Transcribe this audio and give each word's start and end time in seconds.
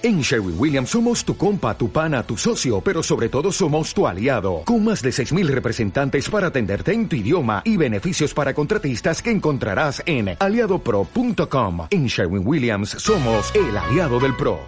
En 0.00 0.20
Sherwin 0.20 0.54
Williams 0.56 0.90
somos 0.90 1.24
tu 1.24 1.36
compa, 1.36 1.76
tu 1.76 1.90
pana, 1.90 2.22
tu 2.22 2.36
socio, 2.36 2.80
pero 2.80 3.02
sobre 3.02 3.28
todo 3.28 3.50
somos 3.50 3.92
tu 3.92 4.06
aliado, 4.06 4.62
con 4.64 4.84
más 4.84 5.02
de 5.02 5.10
6.000 5.10 5.48
representantes 5.48 6.30
para 6.30 6.46
atenderte 6.46 6.92
en 6.92 7.08
tu 7.08 7.16
idioma 7.16 7.62
y 7.64 7.76
beneficios 7.76 8.32
para 8.32 8.54
contratistas 8.54 9.20
que 9.20 9.32
encontrarás 9.32 10.00
en 10.06 10.36
aliadopro.com. 10.38 11.88
En 11.90 12.06
Sherwin 12.06 12.46
Williams 12.46 12.90
somos 12.90 13.52
el 13.56 13.76
aliado 13.76 14.20
del 14.20 14.36
PRO. 14.36 14.60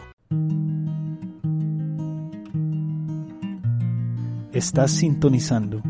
Estás 4.53 4.91
sintonizando 4.91 5.81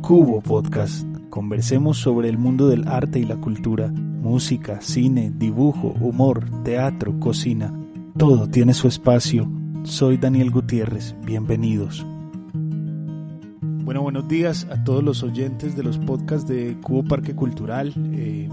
Cubo 0.00 0.40
Podcast. 0.40 1.04
Conversemos 1.28 1.98
sobre 1.98 2.30
el 2.30 2.38
mundo 2.38 2.68
del 2.68 2.88
arte 2.88 3.18
y 3.18 3.24
la 3.24 3.36
cultura, 3.36 3.88
música, 3.88 4.80
cine, 4.80 5.30
dibujo, 5.34 5.88
humor, 6.00 6.46
teatro, 6.64 7.20
cocina 7.20 7.74
todo 8.20 8.50
tiene 8.50 8.74
su 8.74 8.86
espacio. 8.86 9.50
Soy 9.84 10.18
Daniel 10.18 10.50
Gutiérrez. 10.50 11.16
Bienvenidos. 11.24 12.04
Bueno, 12.52 14.02
buenos 14.02 14.28
días 14.28 14.66
a 14.70 14.84
todos 14.84 15.02
los 15.02 15.22
oyentes 15.22 15.74
de 15.74 15.82
los 15.82 15.96
podcasts 15.96 16.46
de 16.46 16.76
Cubo 16.82 17.02
Parque 17.02 17.34
Cultural. 17.34 17.94
Eh, 18.12 18.46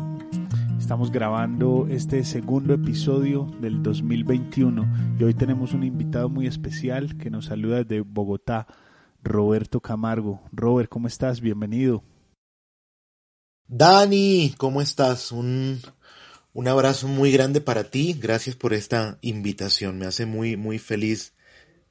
estamos 0.79 1.11
grabando 1.11 1.85
este 1.89 2.23
segundo 2.23 2.73
episodio 2.73 3.45
del 3.59 3.83
2021 3.83 5.17
y 5.19 5.23
hoy 5.25 5.33
tenemos 5.33 5.73
un 5.73 5.83
invitado 5.83 6.29
muy 6.29 6.47
especial 6.47 7.17
que 7.17 7.29
nos 7.29 7.47
saluda 7.47 7.83
desde 7.83 7.99
Bogotá, 7.99 8.67
Roberto 9.21 9.81
Camargo. 9.81 10.39
Robert, 10.53 10.87
¿cómo 10.89 11.09
estás? 11.09 11.41
Bienvenido. 11.41 12.05
Dani, 13.67 14.53
¿cómo 14.57 14.79
estás? 14.79 15.33
Un, 15.33 15.81
un 16.57 16.67
abrazo 16.67 17.07
muy 17.07 17.31
grande 17.31 17.61
para 17.61 17.83
ti. 17.83 18.17
Gracias 18.19 18.55
por 18.55 18.73
esta 18.73 19.19
invitación. 19.21 19.99
Me 19.99 20.07
hace 20.07 20.25
muy, 20.25 20.57
muy 20.57 20.79
feliz 20.79 21.35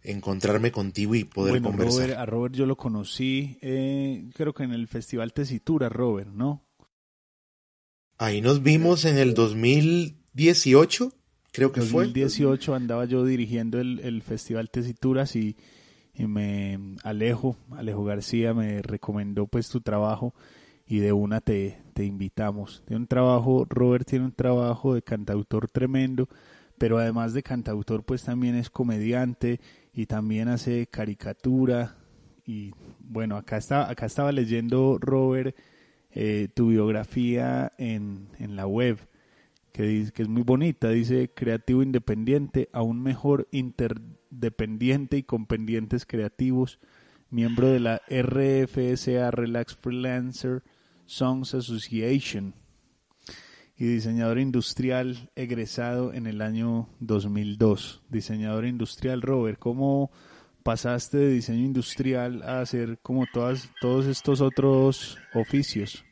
encontrarme 0.02 0.72
contigo 0.72 1.14
y 1.14 1.22
poder 1.22 1.62
conversar. 1.62 2.10
a 2.14 2.26
Robert 2.26 2.52
yo 2.52 2.66
lo 2.66 2.76
conocí, 2.76 3.58
eh, 3.62 4.28
creo 4.34 4.52
que 4.54 4.64
en 4.64 4.72
el 4.72 4.88
Festival 4.88 5.32
Tesitura, 5.32 5.88
Robert, 5.88 6.30
¿no? 6.32 6.64
Ahí 8.18 8.40
nos 8.40 8.64
vimos 8.64 9.04
en 9.04 9.18
el 9.18 9.34
2018, 9.34 11.12
creo 11.52 11.70
que 11.70 11.82
fue. 11.82 12.02
En 12.02 12.10
2018 12.10 12.74
andaba 12.74 13.04
yo 13.04 13.24
dirigiendo 13.24 13.78
el, 13.78 14.00
el 14.00 14.20
Festival 14.22 14.68
Tesituras 14.70 15.36
y, 15.36 15.56
y 16.12 16.26
me 16.26 16.96
Alejo, 17.04 17.56
Alejo 17.70 18.02
García 18.02 18.52
me 18.52 18.82
recomendó 18.82 19.46
pues 19.46 19.68
tu 19.68 19.80
trabajo 19.80 20.34
y 20.86 20.98
de 20.98 21.12
una 21.12 21.40
te, 21.40 21.78
te 21.94 22.04
invitamos. 22.04 22.82
Tiene 22.86 23.02
un 23.02 23.06
trabajo, 23.06 23.66
Robert 23.68 24.06
tiene 24.06 24.26
un 24.26 24.32
trabajo 24.32 24.94
de 24.94 25.02
cantautor 25.02 25.68
tremendo, 25.68 26.28
pero 26.78 26.98
además 26.98 27.34
de 27.34 27.42
cantautor 27.42 28.04
pues 28.04 28.22
también 28.22 28.54
es 28.54 28.70
comediante 28.70 29.60
y 29.92 30.06
también 30.06 30.48
hace 30.48 30.86
caricatura 30.86 31.96
y 32.44 32.72
bueno, 33.00 33.36
acá, 33.36 33.56
está, 33.56 33.90
acá 33.90 34.06
estaba 34.06 34.30
leyendo 34.30 34.98
Robert 35.00 35.56
eh, 36.12 36.48
tu 36.54 36.68
biografía 36.68 37.72
en, 37.78 38.28
en 38.38 38.56
la 38.56 38.66
web 38.66 38.98
que, 39.76 39.82
dice, 39.82 40.12
que 40.12 40.22
es 40.22 40.28
muy 40.28 40.42
bonita, 40.42 40.88
dice 40.88 41.30
creativo 41.34 41.82
independiente, 41.82 42.70
aún 42.72 43.02
mejor 43.02 43.46
interdependiente 43.50 45.18
y 45.18 45.22
con 45.22 45.44
pendientes 45.44 46.06
creativos, 46.06 46.78
miembro 47.28 47.68
de 47.68 47.80
la 47.80 48.00
RFSA 48.08 49.30
Relax 49.32 49.76
Freelancer, 49.76 50.62
Songs 51.06 51.54
Association 51.54 52.54
y 53.78 53.86
diseñador 53.86 54.38
industrial 54.38 55.30
egresado 55.36 56.12
en 56.12 56.26
el 56.26 56.40
año 56.40 56.88
2002. 57.00 58.02
Diseñador 58.08 58.64
industrial, 58.66 59.22
Robert, 59.22 59.58
¿cómo 59.58 60.10
pasaste 60.62 61.18
de 61.18 61.30
diseño 61.30 61.64
industrial 61.64 62.42
a 62.42 62.60
hacer 62.60 62.98
como 63.02 63.26
todas, 63.32 63.70
todos 63.80 64.06
estos 64.06 64.40
otros 64.40 65.18
oficios? 65.34 66.04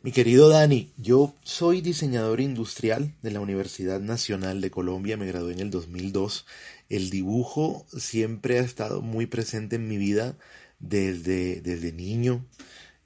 Mi 0.00 0.12
querido 0.12 0.48
Dani, 0.48 0.92
yo 0.96 1.34
soy 1.42 1.80
diseñador 1.80 2.40
industrial 2.40 3.16
de 3.20 3.32
la 3.32 3.40
Universidad 3.40 3.98
Nacional 3.98 4.60
de 4.60 4.70
Colombia, 4.70 5.16
me 5.16 5.26
gradué 5.26 5.54
en 5.54 5.60
el 5.60 5.70
2002. 5.70 6.46
El 6.88 7.10
dibujo 7.10 7.84
siempre 7.88 8.60
ha 8.60 8.62
estado 8.62 9.02
muy 9.02 9.26
presente 9.26 9.74
en 9.74 9.88
mi 9.88 9.96
vida 9.96 10.38
desde, 10.78 11.60
desde 11.62 11.92
niño. 11.92 12.46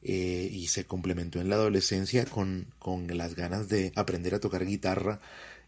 Eh, 0.04 0.50
y 0.52 0.66
se 0.66 0.84
complementó 0.84 1.40
en 1.40 1.48
la 1.48 1.54
adolescencia 1.54 2.24
con, 2.24 2.66
con 2.80 3.06
las 3.16 3.36
ganas 3.36 3.68
de 3.68 3.92
aprender 3.94 4.34
a 4.34 4.40
tocar 4.40 4.66
guitarra 4.66 5.20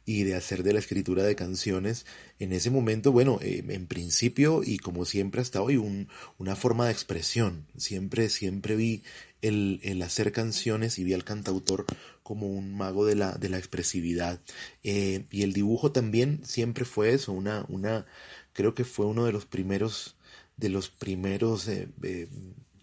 y 0.07 0.25
de 0.25 0.35
hacer 0.35 0.63
de 0.63 0.73
la 0.73 0.81
escritura 0.81 1.23
de 1.23 1.37
canciones. 1.37 2.05
En 2.39 2.53
ese 2.53 2.71
momento, 2.71 3.13
bueno, 3.13 3.39
eh, 3.43 3.65
en 3.69 3.87
principio 3.87 4.63
y 4.65 4.79
como 4.79 5.05
siempre 5.05 5.41
hasta 5.41 5.63
hoy, 5.63 5.77
un, 5.77 6.09
una 6.39 6.57
forma 6.57 6.87
de 6.87 6.93
expresión. 6.93 7.67
Siempre, 7.77 8.29
siempre 8.29 8.77
vi 8.77 9.03
el, 9.41 9.81
el, 9.83 10.03
hacer 10.03 10.33
canciones 10.33 10.99
y 10.99 11.05
vi 11.05 11.15
al 11.15 11.25
cantautor 11.25 11.87
como 12.23 12.49
un 12.49 12.77
mago 12.77 13.07
de 13.07 13.15
la, 13.15 13.33
de 13.33 13.49
la 13.49 13.59
expresividad. 13.59 14.41
Eh, 14.83 15.27
y 15.31 15.43
el 15.43 15.53
dibujo 15.53 15.93
también 15.93 16.41
siempre 16.45 16.85
fue 16.85 17.13
eso, 17.13 17.33
una, 17.33 17.65
una, 17.69 18.07
creo 18.53 18.75
que 18.75 18.85
fue 18.85 19.07
uno 19.07 19.25
de 19.27 19.33
los 19.33 19.47
primeros, 19.47 20.17
de 20.57 20.69
los 20.71 20.91
primeros 20.91 21.69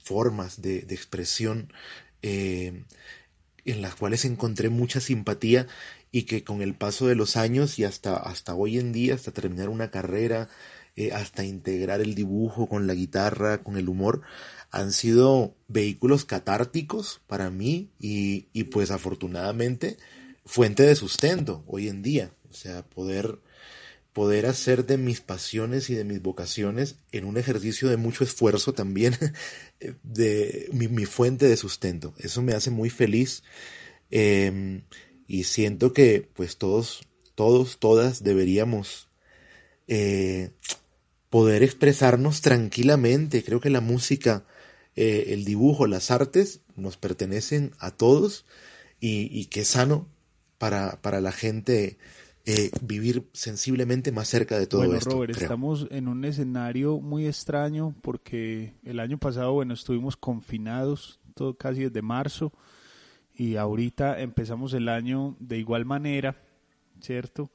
formas 0.03 0.61
de, 0.61 0.79
expresión 0.89 1.71
eh, 2.21 2.83
en 3.65 3.81
las 3.81 3.95
cuales 3.95 4.25
encontré 4.25 4.69
mucha 4.69 4.99
simpatía 4.99 5.67
y 6.11 6.23
que 6.23 6.43
con 6.43 6.61
el 6.61 6.73
paso 6.73 7.07
de 7.07 7.15
los 7.15 7.37
años 7.37 7.79
y 7.79 7.83
hasta, 7.83 8.17
hasta 8.17 8.55
hoy 8.55 8.79
en 8.79 8.91
día, 8.91 9.15
hasta 9.15 9.31
terminar 9.31 9.69
una 9.69 9.91
carrera, 9.91 10.49
eh, 10.95 11.13
hasta 11.13 11.45
integrar 11.45 12.01
el 12.01 12.15
dibujo 12.15 12.67
con 12.67 12.85
la 12.87 12.93
guitarra, 12.93 13.63
con 13.63 13.77
el 13.77 13.87
humor, 13.87 14.21
han 14.71 14.91
sido 14.91 15.55
vehículos 15.67 16.25
catárticos 16.25 17.21
para 17.27 17.49
mí 17.49 17.89
y, 17.99 18.47
y 18.51 18.65
pues 18.65 18.91
afortunadamente 18.91 19.97
fuente 20.45 20.83
de 20.83 20.95
sustento 20.95 21.63
hoy 21.67 21.87
en 21.87 22.01
día. 22.01 22.31
O 22.49 22.53
sea, 22.53 22.83
poder 22.83 23.39
poder 24.13 24.45
hacer 24.45 24.85
de 24.85 24.97
mis 24.97 25.21
pasiones 25.21 25.89
y 25.89 25.95
de 25.95 26.03
mis 26.03 26.21
vocaciones 26.21 26.95
en 27.11 27.25
un 27.25 27.37
ejercicio 27.37 27.89
de 27.89 27.97
mucho 27.97 28.23
esfuerzo 28.23 28.73
también 28.73 29.15
de 30.03 30.69
mi, 30.73 31.05
fuente 31.05 31.47
de 31.47 31.57
sustento. 31.57 32.13
Eso 32.17 32.41
me 32.41 32.53
hace 32.53 32.71
muy 32.71 32.89
feliz 32.89 33.43
em, 34.09 34.83
y 35.27 35.45
siento 35.45 35.93
que 35.93 36.27
pues 36.33 36.57
todos, 36.57 37.07
todos, 37.35 37.79
todas 37.79 38.23
deberíamos 38.23 39.07
eh, 39.87 40.51
poder 41.29 41.63
expresarnos 41.63 42.41
tranquilamente. 42.41 43.43
Creo 43.43 43.61
que 43.61 43.69
la 43.69 43.81
música, 43.81 44.45
eh, 44.97 45.27
el 45.29 45.45
dibujo, 45.45 45.87
las 45.87 46.11
artes 46.11 46.59
nos 46.75 46.97
pertenecen 46.97 47.71
a 47.79 47.91
todos 47.91 48.45
y, 48.99 49.29
y 49.31 49.45
que 49.45 49.61
es 49.61 49.69
sano 49.69 50.09
para, 50.57 51.01
para 51.01 51.21
la 51.21 51.31
gente 51.31 51.97
eh, 52.51 52.69
vivir 52.81 53.29
sensiblemente 53.31 54.11
más 54.11 54.27
cerca 54.27 54.59
de 54.59 54.67
todo 54.67 54.81
bueno, 54.81 54.97
esto. 54.97 55.11
Robert, 55.11 55.37
estamos 55.37 55.87
en 55.89 56.09
un 56.09 56.25
escenario 56.25 56.99
muy 56.99 57.25
extraño 57.25 57.95
porque 58.01 58.73
el 58.83 58.99
año 58.99 59.17
pasado, 59.17 59.53
bueno, 59.53 59.73
estuvimos 59.73 60.17
confinados 60.17 61.21
todo 61.33 61.55
casi 61.55 61.83
desde 61.83 62.01
marzo 62.01 62.51
y 63.33 63.55
ahorita 63.55 64.19
empezamos 64.19 64.73
el 64.73 64.89
año 64.89 65.37
de 65.39 65.59
igual 65.59 65.85
manera, 65.85 66.43
¿cierto? 66.99 67.51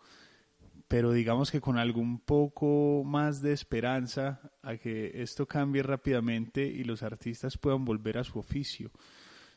Pero 0.88 1.12
digamos 1.12 1.50
que 1.50 1.60
con 1.60 1.76
algún 1.76 2.18
poco 2.18 3.02
más 3.04 3.42
de 3.42 3.52
esperanza 3.52 4.40
a 4.62 4.78
que 4.78 5.22
esto 5.22 5.44
cambie 5.46 5.82
rápidamente 5.82 6.64
y 6.66 6.84
los 6.84 7.02
artistas 7.02 7.58
puedan 7.58 7.84
volver 7.84 8.16
a 8.16 8.24
su 8.24 8.38
oficio. 8.38 8.90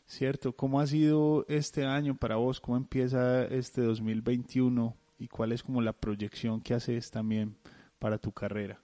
¿Cierto? 0.06 0.54
¿Cómo 0.54 0.82
ha 0.82 0.88
sido 0.88 1.46
este 1.48 1.86
año 1.86 2.18
para 2.18 2.36
vos? 2.36 2.60
¿Cómo 2.60 2.76
empieza 2.76 3.46
este 3.46 3.82
2021 3.82 4.99
y 5.20 5.28
cuál 5.28 5.52
es 5.52 5.62
como 5.62 5.82
la 5.82 5.94
proyección 5.94 6.62
que 6.62 6.74
haces 6.74 7.12
también 7.12 7.58
para 8.00 8.18
tu 8.18 8.32
carrera? 8.32 8.82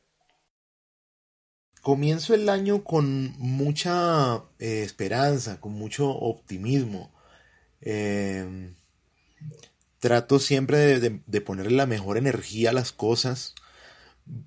Comienzo 1.81 2.33
el 2.33 2.49
año 2.49 2.83
con 2.83 3.33
mucha 3.37 4.43
eh, 4.59 4.83
esperanza, 4.83 5.61
con 5.61 5.73
mucho 5.73 6.09
optimismo. 6.09 7.13
Em, 7.79 8.75
trato 9.99 10.39
siempre 10.39 10.99
de, 10.99 11.21
de, 11.25 11.41
ponerle 11.41 11.77
la 11.77 11.85
mejor 11.85 12.17
energía 12.17 12.71
a 12.71 12.73
las 12.73 12.91
cosas 12.91 13.53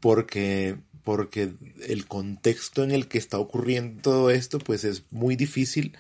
porque, 0.01 0.79
porque 1.05 1.55
el 1.87 2.07
contexto 2.07 2.83
en 2.83 2.91
el 2.91 3.09
que 3.09 3.19
está 3.19 3.39
ocurriendo 3.39 4.03
todo 4.03 4.31
esto 4.31 4.59
pues 4.59 4.85
es 4.85 5.05
muy 5.11 5.37
difícil 5.37 5.97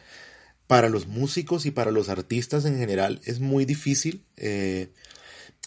para 0.66 0.88
los 0.88 1.06
músicos 1.06 1.64
y 1.66 1.70
para 1.70 1.92
los 1.92 2.08
artistas 2.08 2.64
en 2.64 2.78
general 2.78 3.20
es 3.24 3.40
muy 3.40 3.64
difícil 3.64 4.24
eh, 4.36 4.92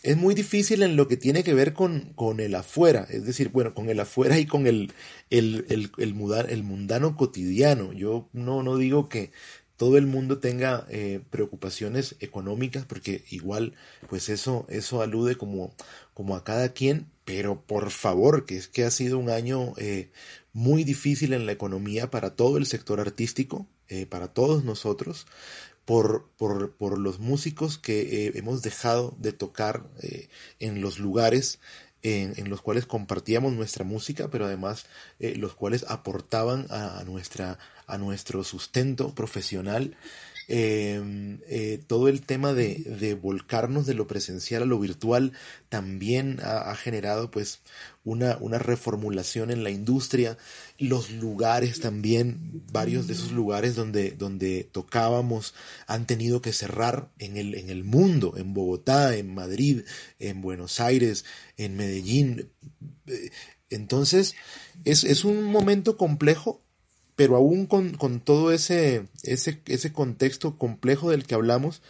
es 0.04 0.18
muy 0.18 0.34
difícil 0.34 0.82
en 0.84 0.96
lo 0.96 1.08
que 1.08 1.18
tiene 1.18 1.44
que 1.44 1.54
ver 1.54 1.74
con, 1.74 2.14
con 2.16 2.40
el 2.40 2.56
afuera, 2.56 3.08
es 3.10 3.26
decir, 3.26 3.50
bueno, 3.50 3.74
con 3.74 3.90
el 3.90 4.00
afuera 4.00 4.40
y 4.40 4.46
con 4.46 4.66
el, 4.68 4.92
el, 5.30 5.66
el, 5.70 5.92
el, 5.98 6.14
mudar, 6.14 6.52
el 6.52 6.64
mundano 6.64 7.16
cotidiano. 7.16 7.94
Yo 7.94 8.30
no, 8.34 8.64
no 8.64 8.78
digo 8.78 9.10
que 9.10 9.32
todo 9.78 9.98
el 9.98 10.06
mundo 10.06 10.38
tenga 10.38 10.86
eh, 10.90 11.22
preocupaciones 11.32 12.16
económicas, 12.20 12.86
porque 12.86 13.24
igual, 13.32 13.74
pues 14.10 14.30
eso, 14.30 14.68
eso 14.70 15.02
alude 15.02 15.38
como, 15.38 15.74
como 16.14 16.36
a 16.36 16.44
cada 16.44 16.70
quien, 16.74 17.08
pero 17.26 17.64
por 17.66 17.90
favor, 17.90 18.46
que 18.46 18.58
es 18.58 18.68
que 18.68 18.84
ha 18.84 18.92
sido 18.92 19.18
un 19.18 19.30
año 19.30 19.74
eh, 19.78 20.12
muy 20.54 20.84
difícil 20.84 21.34
en 21.34 21.46
la 21.46 21.52
economía 21.52 22.12
para 22.12 22.36
todo 22.36 22.58
el 22.58 22.66
sector 22.66 23.00
artístico, 23.00 23.68
eh, 23.88 24.06
para 24.06 24.28
todos 24.28 24.64
nosotros, 24.64 25.26
por, 25.92 26.30
por, 26.38 26.72
por 26.72 26.98
los 26.98 27.20
músicos 27.20 27.78
que 27.78 28.28
eh, 28.28 28.32
hemos 28.36 28.62
dejado 28.62 29.14
de 29.20 29.34
tocar 29.34 29.84
en 30.58 30.80
los 30.80 31.00
lugares 31.00 31.60
en, 32.02 32.50
los 32.50 32.62
cuales 32.62 32.86
compartíamos 32.86 33.52
nuestra 33.52 33.84
música, 33.84 34.30
pero 34.32 34.46
además 34.46 34.86
los 35.20 35.54
cuales 35.54 35.84
aportaban 35.90 36.66
a, 36.70 37.04
nuestra, 37.04 37.60
a 37.88 37.98
nuestro 37.98 38.46
sustento 38.46 39.14
profesional 39.14 39.98
Em, 40.48 41.40
eh, 41.48 41.82
todo 41.88 42.08
el 42.08 42.22
tema 42.22 42.54
de, 42.54 43.18
volcarnos 43.22 43.86
de 43.86 43.94
lo 43.94 44.08
presencial 44.08 44.64
a 44.64 44.66
lo 44.66 44.80
virtual 44.80 45.34
también 45.70 46.40
ha, 46.44 46.76
generado 46.76 47.32
pues 47.32 47.62
una, 48.04 48.38
una, 48.40 48.58
reformulación 48.58 49.52
en 49.52 49.64
la 49.64 49.70
industria. 49.70 50.38
Los 50.78 51.12
lugares 51.12 51.80
también, 51.80 52.64
varios 52.72 53.08
de 53.08 53.14
esos 53.14 53.32
lugares 53.32 53.76
donde, 53.76 54.12
donde 54.12 54.68
tocábamos 54.72 55.54
han 55.88 56.08
tenido 56.08 56.42
que 56.42 56.54
cerrar 56.54 57.10
en 57.20 57.38
el, 57.38 57.56
en 57.56 57.70
el 57.70 57.84
mundo, 57.84 58.34
en 58.38 58.54
Bogotá, 58.54 59.16
en 59.16 59.34
Madrid, 59.34 59.84
en 60.20 60.42
Buenos 60.42 60.80
Aires, 60.80 61.24
en 61.58 61.78
Medellín. 61.78 62.50
Eh, 63.08 63.30
entonces, 63.70 64.36
es, 64.84 65.06
es 65.06 65.24
un 65.24 65.44
momento 65.46 65.96
complejo 65.96 66.61
pero 67.22 67.36
aún 67.36 67.68
con, 67.68 68.20
todo 68.20 68.52
ese, 68.52 69.06
ese, 69.22 69.62
ese, 69.68 69.94
contexto 69.94 70.58
complejo 70.58 71.12
del 71.12 71.24
que 71.24 71.36
hablamos, 71.36 71.84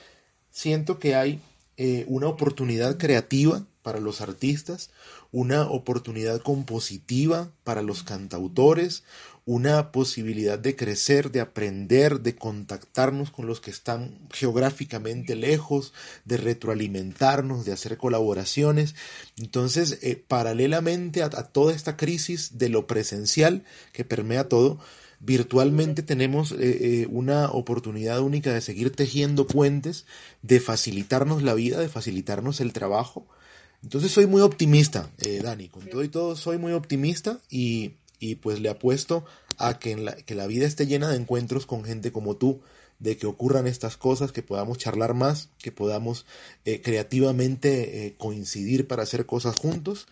siento 0.50 1.00
que 1.00 1.16
hay 1.16 1.40
eh, 1.78 2.04
una 2.10 2.28
oportunidad 2.28 2.98
creativa 2.98 3.66
para 3.82 4.02
los 4.02 4.20
artistas, 4.20 4.90
una 5.32 5.70
oportunidad 5.70 6.42
compositiva 6.42 7.50
para 7.64 7.82
los 7.82 8.04
cantautores, 8.04 9.06
una 9.46 9.94
posibilidad 9.94 10.60
de 10.60 10.76
crecer, 10.76 11.32
de 11.32 11.40
aprender, 11.40 12.20
de 12.20 12.36
contactarnos 12.36 13.32
con 13.32 13.48
los 13.48 13.62
que 13.62 13.72
están 13.72 14.20
geográficamente 14.32 15.36
lejos, 15.36 15.94
de 16.26 16.36
retroalimentarnos, 16.36 17.64
de 17.64 17.72
hacer 17.72 17.96
colaboraciones. 17.98 18.96
Entonces, 19.38 20.00
eh, 20.02 20.22
paralelamente 20.28 21.24
a, 21.24 21.30
toda 21.30 21.74
esta 21.74 21.96
crisis 21.96 22.58
de 22.58 22.68
lo 22.68 22.86
presencial 22.86 23.64
que 23.94 24.04
permea 24.04 24.50
todo, 24.50 24.78
virtualmente 25.24 26.02
tenemos 26.02 26.52
eh, 26.52 26.58
eh, 26.60 27.08
una 27.10 27.52
oportunidad 27.52 28.20
única 28.22 28.52
de 28.54 28.62
seguir 28.62 28.92
tejiendo 28.96 29.46
puentes, 29.48 30.06
de 30.42 30.60
facilitarnos 30.60 31.44
la 31.44 31.54
vida, 31.54 31.80
de 31.80 31.90
facilitarnos 31.90 32.60
el 32.60 32.74
trabajo. 32.74 33.28
Entonces 33.84 34.12
soy 34.12 34.26
muy 34.26 34.42
optimista, 34.42 35.10
eh, 35.20 35.42
Dani, 35.44 35.70
con 35.70 35.88
todo 35.88 36.04
y 36.04 36.10
todo 36.10 36.36
soy 36.36 36.58
muy 36.58 36.74
optimista 36.74 37.40
y, 37.50 37.94
y 38.20 38.36
pues 38.36 38.60
le 38.60 38.70
apuesto 38.70 39.26
a 39.58 39.80
que, 39.80 39.96
la, 39.96 40.16
que 40.16 40.36
la 40.36 40.48
vida 40.48 40.66
esté 40.66 40.88
llena 40.88 41.10
de 41.10 41.18
encuentros 41.18 41.66
con 41.66 41.84
gente 41.84 42.12
como 42.12 42.36
tú, 42.36 42.62
de 43.00 43.18
que 43.18 43.26
ocurran 43.26 43.66
estas 43.66 43.98
cosas, 43.98 44.32
que 44.32 44.44
podamos 44.44 44.78
charlar 44.78 45.16
más, 45.16 45.50
que 45.58 45.72
podamos 45.72 46.28
creativamente 46.64 48.14
coincidir 48.20 48.88
para 48.88 49.02
hacer 49.02 49.26
cosas 49.26 49.56
juntos 49.56 50.06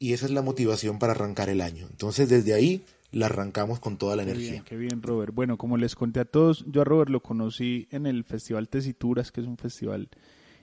y 0.00 0.12
esa 0.12 0.26
es 0.26 0.32
la 0.32 0.42
motivación 0.42 0.98
para 0.98 1.12
arrancar 1.12 1.48
el 1.50 1.60
año. 1.60 1.86
Entonces 1.88 2.28
desde 2.28 2.52
ahí 2.54 2.84
la 3.12 3.26
arrancamos 3.26 3.78
con 3.78 3.98
toda 3.98 4.16
la 4.16 4.22
energía. 4.22 4.52
Bien, 4.52 4.64
qué 4.64 4.76
bien, 4.76 5.02
Robert. 5.02 5.34
Bueno, 5.34 5.58
como 5.58 5.76
les 5.76 5.94
conté 5.94 6.20
a 6.20 6.24
todos, 6.24 6.64
yo 6.66 6.80
a 6.80 6.84
Robert 6.84 7.10
lo 7.10 7.20
conocí 7.20 7.86
en 7.90 8.06
el 8.06 8.24
Festival 8.24 8.68
Tesituras, 8.68 9.30
que 9.30 9.42
es 9.42 9.46
un 9.46 9.58
festival 9.58 10.08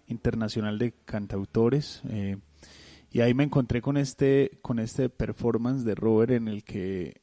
internacional 0.07 0.79
de 0.79 0.93
cantautores. 1.05 2.01
Eh, 2.09 2.37
y 3.11 3.21
ahí 3.21 3.35
me 3.35 3.43
encontré 3.43 3.81
con 3.81 3.97
este, 3.97 4.59
con 4.63 4.79
este 4.79 5.09
performance 5.09 5.83
de 5.83 5.93
Robert 5.93 6.31
en 6.31 6.47
el 6.47 6.63
que, 6.63 7.21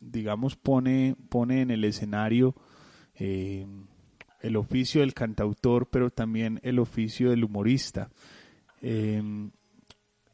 digamos, 0.00 0.56
pone, 0.56 1.14
pone 1.28 1.60
en 1.60 1.70
el 1.70 1.84
escenario 1.84 2.54
eh, 3.14 3.66
el 4.40 4.56
oficio 4.56 5.02
del 5.02 5.12
cantautor, 5.12 5.88
pero 5.90 6.10
también 6.10 6.58
el 6.62 6.78
oficio 6.78 7.30
del 7.30 7.44
humorista. 7.44 8.10
Eh, 8.80 9.22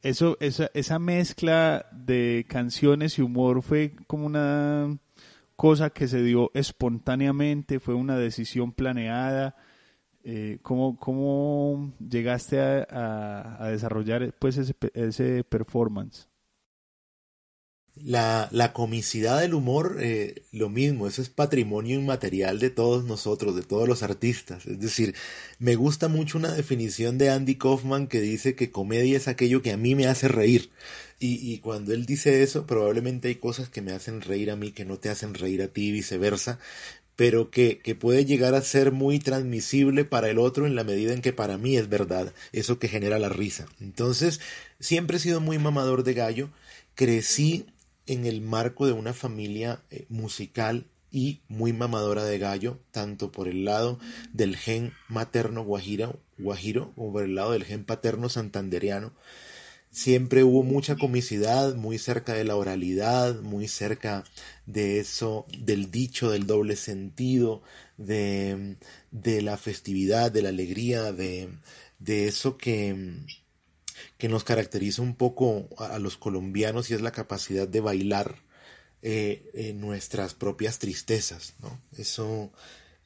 eso, 0.03 0.37
esa, 0.41 0.71
esa 0.75 0.99
mezcla 0.99 1.87
de 1.93 2.47
canciones 2.49 3.19
y 3.19 3.23
humor 3.23 3.63
fue 3.63 3.95
como 4.07 4.27
una 4.27 4.99
cosa 5.57 5.91
que 5.91 6.09
se 6.09 6.23
dio 6.23 6.51
espontáneamente, 6.55 7.81
fue 7.81 7.95
una 7.95 8.17
decisión 8.17 8.73
planeada. 8.73 9.57
Eh, 10.25 10.59
¿cómo, 10.63 10.99
¿Cómo 10.99 11.93
llegaste 11.99 12.61
a, 12.61 13.57
a, 13.59 13.69
desarrollar 13.69 14.35
pues 14.39 14.57
ese, 14.57 14.75
ese 14.95 15.45
performance? 15.45 16.30
La, 17.97 18.49
la 18.51 18.73
comicidad 18.73 19.41
del 19.41 19.53
humor, 19.53 19.99
eh, 20.01 20.43
lo 20.53 20.71
mismo, 20.71 21.07
eso 21.07 21.21
es 21.21 21.29
patrimonio 21.29 22.01
inmaterial 22.01 22.59
de 22.59 22.71
todos 22.71 23.05
nosotros, 23.05 23.55
de 23.55 23.63
todos 23.63 23.87
los 23.87 24.03
artistas. 24.03 24.65
Es 24.65 24.81
decir, 24.81 25.15
me 25.59 25.75
gusta 25.75 26.09
mucho 26.09 26.39
una 26.39 26.53
definición 26.53 27.19
de 27.19 27.31
Andy 27.31 27.57
Kaufman 27.57 28.07
que 28.07 28.21
dice 28.21 28.55
que 28.55 28.71
comedia 28.71 29.19
es 29.19 29.29
aquello 29.29 29.61
que 29.61 29.73
a 29.73 29.77
mí 29.77 29.95
me 29.95 30.07
hace 30.07 30.29
reír. 30.29 30.71
Y, 31.19 31.53
y 31.53 31.59
cuando 31.59 31.93
él 31.93 32.07
dice 32.07 32.43
eso, 32.43 32.67
probablemente 32.67 33.29
hay 33.29 33.35
cosas 33.35 33.69
que 33.69 33.83
me 33.83 33.93
hacen 33.93 34.23
reír 34.23 34.51
a 34.51 34.57
mí 34.57 34.73
que 34.73 34.87
no 34.87 34.97
te 34.99 35.11
hacen 35.11 35.35
reír 35.35 35.61
a 35.61 35.69
ti 35.69 35.89
y 35.89 35.93
viceversa, 35.93 36.59
pero 37.17 37.51
que, 37.51 37.81
que 37.81 37.95
puede 37.95 38.25
llegar 38.25 38.55
a 38.55 38.63
ser 38.63 38.93
muy 38.93 39.19
transmisible 39.19 40.07
para 40.07 40.31
el 40.31 40.39
otro 40.39 40.67
en 40.67 40.75
la 40.75 40.85
medida 40.85 41.13
en 41.13 41.21
que 41.21 41.35
para 41.35 41.59
mí 41.59 41.77
es 41.77 41.91
verdad, 41.91 42.33
eso 42.53 42.79
que 42.79 42.89
genera 42.89 43.19
la 43.19 43.29
risa. 43.29 43.67
Entonces, 43.79 44.41
siempre 44.79 45.19
he 45.19 45.21
sido 45.21 45.43
muy 45.43 45.59
mamador 45.59 46.03
de 46.03 46.15
gallo, 46.15 46.49
crecí 46.95 47.67
en 48.11 48.27
el 48.27 48.41
marco 48.41 48.87
de 48.87 48.93
una 48.93 49.15
familia 49.15 49.83
eh, 49.91 50.05
musical 50.09 50.87
y 51.13 51.43
muy 51.49 51.73
mamadora 51.73 52.25
de 52.25 52.39
gallo, 52.39 52.81
tanto 52.91 53.31
por 53.31 53.47
el 53.47 53.65
lado 53.65 54.01
del 54.33 54.57
gen 54.57 54.93
materno 55.09 55.65
guajiro 55.65 56.21
como 56.97 57.13
por 57.13 57.23
el 57.23 57.37
lado 57.37 57.53
del 57.53 57.65
gen 57.65 57.85
paterno 57.85 58.29
santanderiano. 58.29 59.13
Siempre 59.93 60.43
hubo 60.43 60.65
mucha 60.65 60.97
comicidad, 60.97 61.77
muy 61.77 61.99
cerca 61.99 62.35
de 62.35 62.45
la 62.45 62.57
oralidad, 62.57 63.41
muy 63.43 63.69
cerca 63.69 64.25
de 64.67 64.99
eso, 64.99 65.47
del 65.57 65.93
dicho, 65.93 66.31
del 66.31 66.47
doble 66.47 66.75
sentido, 66.75 67.63
de, 67.97 68.77
de 69.13 69.43
la 69.43 69.57
festividad, 69.57 70.33
de 70.33 70.43
la 70.43 70.49
alegría, 70.49 71.13
de, 71.13 71.49
de 72.01 72.27
eso 72.27 72.57
que, 72.57 73.15
que 74.21 74.29
nos 74.29 74.45
caracteriza 74.45 75.03
un 75.03 75.17
poco 75.17 75.69
a, 75.79 75.99
los 75.99 76.17
colombianos 76.17 76.91
y 76.91 76.95
es 76.95 77.01
la 77.01 77.11
capacidad 77.11 77.67
de 77.67 77.81
bailar 77.81 78.37
eh, 79.03 79.73
nuestras 79.75 80.35
propias 80.35 80.79
tristezas, 80.79 81.55
¿no? 81.61 81.81
Eso, 81.97 82.53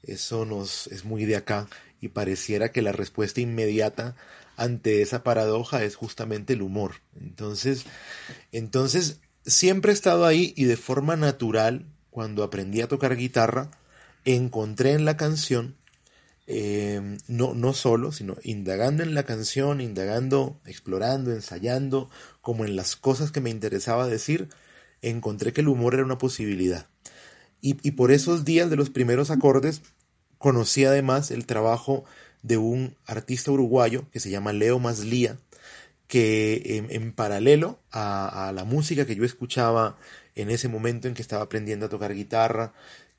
eso 0.03 0.45
nos 0.45 0.89
es 0.89 1.05
muy 1.05 1.25
de 1.25 1.37
acá 1.37 1.69
y 2.01 2.09
pareciera 2.09 2.73
que 2.73 2.83
la 2.83 2.93
respuesta 2.93 3.41
inmediata 3.41 4.17
ante 4.57 5.03
esa 5.03 5.23
paradoja 5.23 5.85
es 5.85 5.95
justamente 5.95 6.53
el 6.53 6.63
humor. 6.63 6.97
Entonces, 7.19 7.85
entonces 8.53 9.21
siempre 9.47 9.93
he 9.93 9.95
estado 9.95 10.27
ahí 10.27 10.53
y 10.57 10.65
de 10.65 10.77
forma 10.77 11.17
natural, 11.17 11.87
cuando 12.11 12.43
aprendí 12.43 12.81
a 12.81 12.89
tocar 12.89 13.17
guitarra, 13.17 13.71
encontré 14.25 14.93
en 14.93 15.05
la 15.05 15.17
canción 15.17 15.77
eh, 16.47 17.19
no, 17.29 17.55
no 17.55 17.73
solo, 17.73 18.13
sino 18.13 18.37
indagando 18.43 19.03
en 19.03 19.15
la 19.15 19.25
canción, 19.25 19.81
indagando, 19.81 20.61
explorando, 20.67 21.33
ensayando, 21.33 22.11
como 22.41 22.65
en 22.65 22.77
las 22.77 22.97
cosas 22.97 23.33
que 23.33 23.41
me 23.41 23.51
interesaba 23.51 24.07
decir, 24.07 24.49
encontré 25.03 25.53
que 25.53 25.63
el 25.63 25.69
humor 25.69 25.95
era 25.95 26.05
una 26.05 26.19
posibilidad. 26.19 26.87
Y, 27.61 27.77
y 27.87 27.93
por 27.93 28.13
esos 28.13 28.45
días 28.45 28.71
de 28.71 28.77
los 28.77 28.91
primeros 28.91 29.31
acordes, 29.31 29.83
conocí 30.39 30.85
además 30.85 31.31
el 31.31 31.47
trabajo 31.47 32.05
de 32.43 32.59
un 32.59 32.97
artista 33.07 33.51
uruguayo 33.51 34.05
que 34.11 34.21
se 34.21 34.31
llama 34.31 34.53
Leo 34.53 34.79
Maslía, 34.79 35.39
que 36.07 36.87
en, 36.91 37.13
paralelo 37.13 37.81
a, 37.91 38.53
la 38.55 38.65
música 38.65 39.07
que 39.07 39.17
yo 39.17 39.25
escuchaba 39.25 39.97
en 40.35 40.51
ese 40.51 40.69
momento 40.69 41.09
en 41.09 41.15
que 41.15 41.23
estaba 41.23 41.43
aprendiendo 41.43 41.87
a 41.87 41.89
tocar 41.89 42.15
guitarra, 42.15 42.75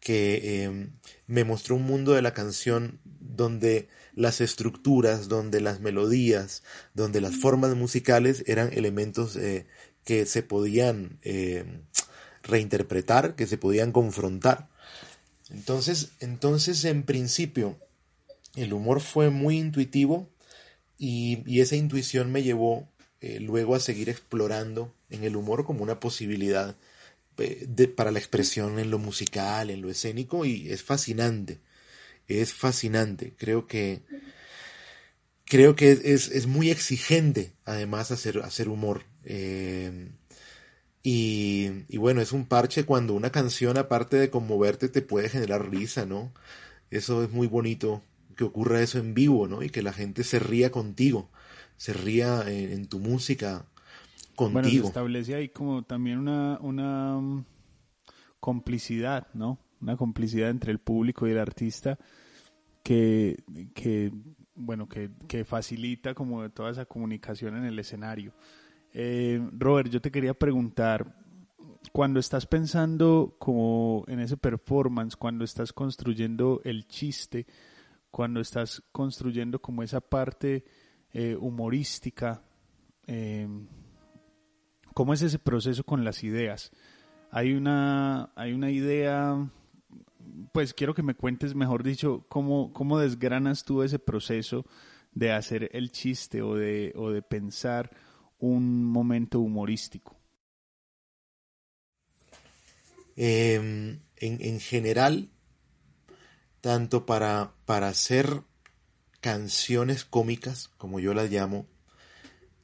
que 0.06 0.62
em, 0.62 0.92
me 1.26 1.44
mostró 1.44 1.76
un 1.78 1.82
mundo 1.82 2.14
de 2.14 2.22
la 2.22 2.36
canción 2.36 3.00
donde 3.04 3.88
las 4.14 4.40
estructuras, 4.40 5.30
donde 5.30 5.62
las 5.62 5.80
melodías, 5.80 6.62
donde 6.94 7.22
las 7.22 7.36
formas 7.36 7.76
musicales 7.76 8.44
eran 8.46 8.72
elementos 8.74 9.36
eh, 9.36 9.66
que 10.04 10.28
se 10.28 10.44
podían 10.44 11.18
em, 11.24 11.82
reinterpretar, 12.44 13.36
que 13.36 13.48
se 13.48 13.58
podían 13.58 13.92
confrontar. 13.92 14.70
Entonces, 15.50 16.12
entonces, 16.20 16.86
en 16.86 17.02
principio, 17.02 17.76
el 18.56 18.74
humor 18.74 19.02
fue 19.02 19.32
muy 19.32 19.58
intuitivo 19.58 20.30
y, 21.00 21.60
esa 21.60 21.78
intuición 21.78 22.32
me 22.32 22.44
llevó 22.44 22.88
eh, 23.22 23.40
luego 23.40 23.74
a 23.74 23.80
seguir 23.80 24.10
explorando 24.10 24.94
en 25.10 25.24
el 25.24 25.36
humor 25.36 25.66
como 25.66 25.82
una 25.82 26.00
posibilidad 26.00 26.76
de, 27.38 27.88
para 27.88 28.12
la 28.12 28.20
expresión 28.20 28.80
en 28.80 28.92
lo 28.92 29.00
musical, 29.00 29.70
en 29.70 29.82
lo 29.82 29.90
escénico, 29.90 30.46
y 30.46 30.70
es 30.72 30.84
fascinante, 30.84 31.60
es 32.28 32.54
fascinante. 32.54 33.34
Creo 33.38 33.68
que, 33.68 34.02
creo 35.46 35.76
que 35.76 35.92
es, 35.92 36.30
es, 36.30 36.48
muy 36.48 36.70
exigente, 36.72 37.54
además, 37.66 38.12
hacer, 38.12 38.40
hacer 38.40 38.70
humor. 38.70 39.04
Eh, 39.24 40.10
y, 41.04 41.70
y, 41.88 41.98
bueno, 41.98 42.22
es 42.22 42.32
un 42.32 42.46
parche 42.46 42.86
cuando 42.86 43.14
una 43.14 43.32
canción, 43.32 43.78
aparte 43.78 44.18
de 44.18 44.30
conmoverte, 44.30 44.90
te 44.90 45.02
puede 45.02 45.30
generar 45.30 45.70
risa, 45.70 46.06
¿no? 46.06 46.34
Eso 46.90 47.24
es 47.24 47.32
muy 47.32 47.48
bonito, 47.48 48.02
que 48.36 48.44
ocurra 48.44 48.82
eso 48.82 49.00
en 49.00 49.14
vivo, 49.14 49.48
¿no? 49.48 49.64
Y 49.64 49.70
que 49.70 49.82
la 49.82 49.94
gente 49.94 50.24
se 50.24 50.40
ría 50.40 50.72
contigo, 50.72 51.30
se 51.78 51.94
ría 51.94 52.44
en, 52.48 52.88
tu 52.88 53.00
música 53.00 53.66
contigo. 54.36 54.62
Bueno, 54.62 54.70
se 54.70 54.78
establece 54.78 55.36
ahí 55.36 55.50
como 55.50 55.84
también 55.84 56.20
una, 56.20 56.60
una 56.62 57.18
mm, 57.20 57.46
complicidad, 58.40 59.28
¿no? 59.34 59.60
Una 59.82 59.98
complicidad 59.98 60.50
entre 60.50 60.72
el 60.72 60.80
público 60.80 61.28
y 61.28 61.32
el 61.32 61.40
artista 61.40 61.98
que, 62.84 63.44
que 63.74 64.12
bueno, 64.54 64.88
que, 64.88 65.10
que, 65.28 65.44
facilita 65.44 66.14
como 66.14 66.50
toda 66.52 66.72
esa 66.72 66.86
comunicación 66.86 67.58
en 67.58 67.66
el 67.66 67.78
escenario. 67.80 68.34
Eh, 68.94 69.42
Robert, 69.52 69.90
yo 69.90 70.00
te 70.00 70.12
quería 70.12 70.34
preguntar, 70.34 71.16
cuando 71.92 72.20
estás 72.20 72.46
pensando 72.46 73.36
como 73.40 74.06
en 74.08 74.20
ese 74.20 74.38
performance, 74.38 75.16
cuando 75.16 75.44
estás 75.44 75.74
construyendo 75.74 76.62
el 76.64 76.88
chiste, 76.88 77.46
cuando 78.12 78.40
estás 78.40 78.84
construyendo 78.92 79.60
como 79.60 79.84
esa 79.84 80.00
parte 80.00 80.64
eh, 81.12 81.36
humorística, 81.40 82.44
eh, 83.08 83.48
¿cómo 84.96 85.14
es 85.14 85.22
ese 85.22 85.38
proceso 85.38 85.84
con 85.84 86.04
las 86.04 86.24
ideas? 86.24 86.72
Hay 87.30 87.54
una, 87.54 88.32
hay 88.36 88.54
una 88.54 88.72
idea 88.72 89.48
pues 90.52 90.74
quiero 90.74 90.94
que 90.94 91.04
me 91.04 91.16
cuentes, 91.16 91.56
mejor 91.56 91.84
dicho, 91.84 92.26
cómo, 92.30 92.74
cómo 92.74 93.00
desgranas 93.00 93.64
tú 93.64 93.84
ese 93.84 94.00
proceso 94.00 94.66
de 95.14 95.32
hacer 95.32 95.70
el 95.74 95.92
chiste 95.92 96.42
o 96.42 96.56
de, 96.56 96.94
o 96.96 97.12
de 97.12 97.22
pensar 97.22 97.92
un 98.40 98.84
momento 98.84 99.40
humorístico. 99.40 100.16
Em, 103.16 104.00
en, 104.18 104.60
general, 104.60 105.30
tanto 106.60 107.06
para, 107.06 107.54
para 107.66 107.88
hacer 107.88 108.42
canciones 109.22 110.04
cómicas, 110.04 110.70
como 110.78 111.00
yo 111.00 111.14
las 111.14 111.32
llamo, 111.32 111.66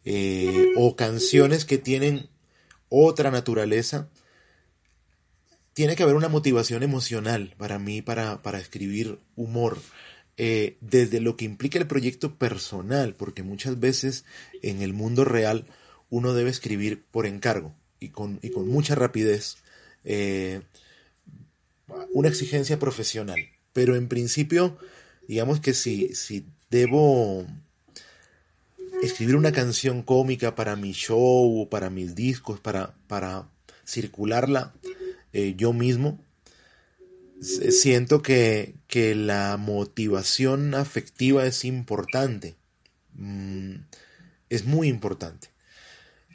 eh, 0.05 0.73
o 0.75 0.95
canciones 0.95 1.65
que 1.65 1.77
tienen 1.77 2.29
otra 2.89 3.31
naturaleza, 3.31 4.09
tiene 5.73 5.95
que 5.95 6.03
haber 6.03 6.15
una 6.15 6.27
motivación 6.27 6.83
emocional 6.83 7.55
para 7.57 7.79
mí 7.79 8.01
para, 8.01 8.41
para 8.41 8.59
escribir 8.59 9.19
humor. 9.35 9.77
Eh, 10.37 10.77
desde 10.81 11.19
lo 11.19 11.35
que 11.37 11.45
implica 11.45 11.77
el 11.77 11.85
proyecto 11.85 12.35
personal, 12.35 13.13
porque 13.15 13.43
muchas 13.43 13.79
veces 13.79 14.25
en 14.63 14.81
el 14.81 14.91
mundo 14.91 15.23
real 15.23 15.67
uno 16.09 16.33
debe 16.33 16.49
escribir 16.49 17.03
por 17.11 17.27
encargo 17.27 17.75
y 17.99 18.09
con, 18.09 18.39
y 18.41 18.49
con 18.49 18.67
mucha 18.67 18.95
rapidez 18.95 19.57
eh, 20.03 20.61
una 22.11 22.29
exigencia 22.29 22.79
profesional. 22.79 23.39
Pero 23.73 23.95
en 23.95 24.07
principio, 24.07 24.77
digamos 25.27 25.59
que 25.59 25.73
si, 25.73 26.15
si 26.15 26.45
debo 26.69 27.45
escribir 29.01 29.35
una 29.35 29.51
canción 29.51 30.03
cómica 30.03 30.55
para 30.55 30.75
mi 30.75 30.91
show 30.93 31.67
para 31.69 31.89
mis 31.89 32.15
discos, 32.15 32.59
para, 32.59 32.93
para 33.07 33.47
circularla, 33.85 34.73
eh, 35.33 35.55
yo 35.57 35.73
mismo, 35.73 36.19
siento 37.41 38.21
que, 38.21 38.75
que, 38.87 39.15
la 39.15 39.57
motivación 39.57 40.75
afectiva 40.75 41.45
es 41.45 41.65
importante. 41.65 42.55
Mm, 43.13 43.75
es 44.49 44.65
muy 44.65 44.87
importante. 44.87 45.49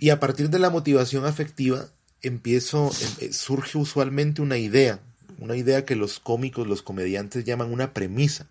Y 0.01 0.11
a 0.11 0.21
partir 0.21 0.51
de 0.51 0.59
la 0.59 0.71
motivación 0.71 1.25
afectiva 1.25 1.89
empiezo, 2.23 2.91
em, 3.21 3.29
eh, 3.29 3.33
surge 3.33 3.79
usualmente 3.79 4.43
una 4.43 4.59
idea, 4.59 5.01
una 5.39 5.57
idea 5.57 5.85
que 5.85 5.97
los 5.97 6.19
cómicos, 6.19 6.67
los 6.67 6.83
comediantes 6.83 7.45
llaman 7.45 7.73
una 7.73 7.93
premisa. 7.93 8.49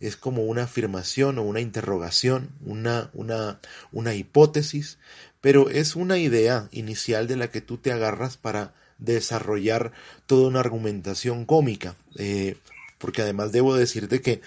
Es 0.00 0.16
como 0.16 0.44
una 0.44 0.64
afirmación 0.64 1.38
o 1.38 1.42
una 1.42 1.60
interrogación, 1.60 2.50
una, 2.64 3.10
una, 3.14 3.60
una 3.92 4.14
hipótesis, 4.14 4.98
pero 5.40 5.70
es 5.70 5.96
una 5.96 6.18
idea 6.18 6.68
inicial 6.72 7.26
de 7.28 7.36
la 7.36 7.50
que 7.50 7.60
tú 7.60 7.78
te 7.78 7.92
agarras 7.92 8.36
para 8.36 8.74
desarrollar 8.98 9.92
toda 10.26 10.48
una 10.48 10.60
argumentación 10.60 11.44
cómica. 11.44 11.96
Eh, 12.18 12.56
porque 12.98 13.22
además 13.22 13.52
debo 13.52 13.74
decirte 13.76 14.20
que, 14.20 14.40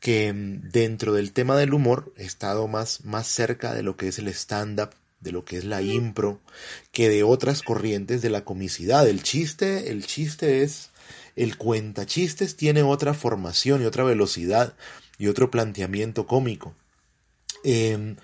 que 0.00 0.32
mm, 0.32 0.70
dentro 0.70 1.12
del 1.12 1.32
tema 1.32 1.56
del 1.56 1.74
humor 1.74 2.12
he 2.16 2.24
estado 2.24 2.68
más, 2.68 3.04
más 3.04 3.26
cerca 3.26 3.74
de 3.74 3.82
lo 3.82 3.96
que 3.96 4.08
es 4.08 4.18
el 4.18 4.28
stand-up, 4.28 4.90
de 5.20 5.32
lo 5.32 5.44
que 5.44 5.56
es 5.56 5.64
la 5.64 5.82
impro, 5.82 6.40
que 6.92 7.08
de 7.08 7.22
otras 7.22 7.62
corrientes 7.62 8.22
de 8.22 8.30
la 8.30 8.44
comicidad. 8.44 9.08
El 9.08 9.22
chiste, 9.22 9.90
el 9.90 10.06
chiste 10.06 10.62
es, 10.62 10.90
el 11.36 11.56
cuentachistes 11.56 12.56
tiene 12.56 12.82
otra 12.82 13.14
formación 13.14 13.82
y 13.82 13.86
otra 13.86 14.04
velocidad 14.04 14.74
y 15.18 15.28
otro 15.28 15.50
planteamiento 15.50 16.26
cómico. 16.26 16.74
Em, 17.64 18.16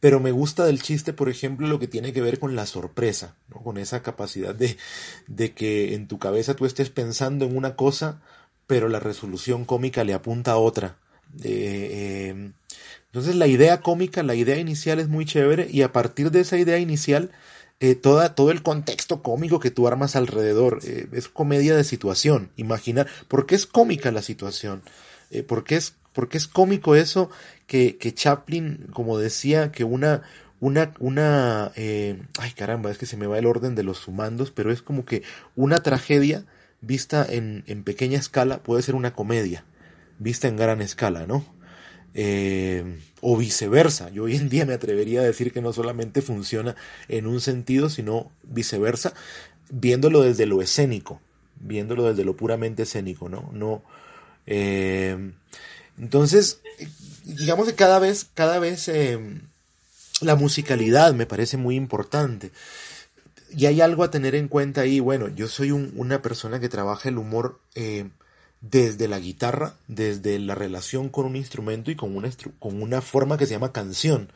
pero 0.00 0.18
me 0.18 0.32
gusta 0.32 0.64
del 0.64 0.82
chiste, 0.82 1.12
por 1.12 1.28
ejemplo, 1.28 1.68
lo 1.68 1.78
que 1.78 1.88
tiene 1.88 2.12
que 2.12 2.22
ver 2.22 2.38
con 2.38 2.56
la 2.56 2.66
sorpresa, 2.66 3.36
¿no? 3.48 3.62
con 3.62 3.76
esa 3.76 4.02
capacidad 4.02 4.54
de, 4.54 4.76
de 5.26 5.52
que 5.52 5.94
en 5.94 6.08
tu 6.08 6.18
cabeza 6.18 6.54
tú 6.54 6.64
estés 6.64 6.90
pensando 6.90 7.44
en 7.44 7.56
una 7.56 7.76
cosa, 7.76 8.22
pero 8.66 8.88
la 8.88 9.00
resolución 9.00 9.64
cómica 9.64 10.04
le 10.04 10.14
apunta 10.14 10.52
a 10.52 10.56
otra. 10.56 10.96
Eh, 11.42 12.52
entonces 13.06 13.34
la 13.34 13.46
idea 13.46 13.80
cómica, 13.80 14.22
la 14.22 14.34
idea 14.34 14.56
inicial 14.56 15.00
es 15.00 15.08
muy 15.08 15.24
chévere 15.24 15.68
y 15.70 15.82
a 15.82 15.92
partir 15.92 16.30
de 16.30 16.40
esa 16.40 16.56
idea 16.56 16.78
inicial, 16.78 17.30
eh, 17.80 17.94
toda, 17.94 18.34
todo 18.34 18.50
el 18.50 18.62
contexto 18.62 19.22
cómico 19.22 19.58
que 19.60 19.70
tú 19.70 19.88
armas 19.88 20.16
alrededor 20.16 20.80
eh, 20.84 21.08
es 21.12 21.28
comedia 21.28 21.74
de 21.76 21.84
situación. 21.84 22.50
Imaginar, 22.56 23.08
¿por 23.28 23.46
qué 23.46 23.54
es 23.54 23.66
cómica 23.66 24.10
la 24.12 24.22
situación? 24.22 24.82
¿por, 25.46 25.62
qué 25.62 25.76
es, 25.76 25.94
¿Por 26.12 26.28
qué 26.28 26.38
es 26.38 26.48
cómico 26.48 26.96
eso? 26.96 27.30
que, 27.70 27.98
que 27.98 28.12
Chaplin, 28.12 28.88
como 28.92 29.16
decía, 29.16 29.70
que 29.70 29.84
una, 29.84 30.22
una, 30.58 30.92
una, 30.98 31.70
eh, 31.76 32.20
ay 32.40 32.50
caramba, 32.50 32.90
es 32.90 32.98
que 32.98 33.06
se 33.06 33.16
me 33.16 33.28
va 33.28 33.38
el 33.38 33.46
orden 33.46 33.76
de 33.76 33.84
los 33.84 33.98
sumandos, 33.98 34.50
pero 34.50 34.72
es 34.72 34.82
como 34.82 35.04
que 35.04 35.22
una 35.54 35.76
tragedia 35.76 36.44
vista 36.80 37.24
en, 37.24 37.62
en 37.68 37.84
pequeña 37.84 38.18
escala 38.18 38.58
puede 38.58 38.82
ser 38.82 38.96
una 38.96 39.12
comedia, 39.12 39.64
vista 40.18 40.48
en 40.48 40.56
gran 40.56 40.82
escala, 40.82 41.28
¿no? 41.28 41.44
Eh, 42.14 42.98
o 43.20 43.36
viceversa. 43.36 44.10
Yo 44.10 44.24
hoy 44.24 44.36
en 44.36 44.48
día 44.48 44.66
me 44.66 44.74
atrevería 44.74 45.20
a 45.20 45.24
decir 45.24 45.52
que 45.52 45.60
no 45.60 45.72
solamente 45.72 46.22
funciona 46.22 46.74
en 47.08 47.26
un 47.26 47.40
sentido, 47.40 47.90
sino 47.90 48.30
viceversa, 48.42 49.14
viéndolo 49.70 50.22
desde 50.22 50.46
lo 50.46 50.62
escénico, 50.62 51.20
viéndolo 51.60 52.04
desde 52.04 52.24
lo 52.24 52.36
puramente 52.36 52.84
escénico, 52.84 53.28
¿no? 53.28 53.50
No. 53.52 53.82
Eh, 54.46 55.32
entonces, 55.98 56.60
digamos 57.24 57.68
que 57.68 57.74
cada 57.74 57.98
vez, 57.98 58.26
cada 58.34 58.58
vez 58.58 58.88
em, 58.88 59.42
la 60.20 60.34
musicalidad 60.34 61.12
me 61.14 61.26
parece 61.26 61.56
muy 61.56 61.76
importante. 61.76 62.50
Y 63.54 63.66
hay 63.66 63.80
algo 63.80 64.04
a 64.04 64.10
tener 64.10 64.34
en 64.34 64.48
cuenta 64.48 64.82
ahí. 64.82 65.00
Bueno, 65.00 65.28
yo 65.28 65.48
soy 65.48 65.72
una 65.72 66.22
persona 66.22 66.60
que 66.60 66.68
trabaja 66.68 67.08
el 67.08 67.18
humor 67.18 67.60
eh, 67.74 68.08
desde 68.60 69.08
la 69.08 69.18
guitarra, 69.18 69.74
desde 69.88 70.38
la 70.38 70.54
relación 70.54 71.08
con 71.08 71.26
un 71.26 71.36
instrumento 71.36 71.90
y 71.90 71.96
con 71.96 72.16
una, 72.16 72.30
con 72.58 72.82
una 72.82 73.00
forma 73.00 73.38
que 73.38 73.46
se 73.46 73.52
llama 73.52 73.72
canción, 73.72 74.30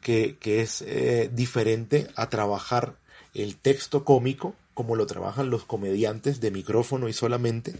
que, 0.00 0.36
que 0.38 0.60
es 0.60 0.82
eh, 0.82 1.30
diferente 1.32 2.08
a 2.16 2.28
trabajar 2.28 2.94
el 3.34 3.56
texto 3.56 4.04
cómico, 4.04 4.54
como 4.74 4.96
lo 4.96 5.06
trabajan 5.06 5.50
los 5.50 5.64
comediantes 5.64 6.40
de 6.40 6.50
micrófono 6.50 7.08
y 7.08 7.12
solamente, 7.12 7.74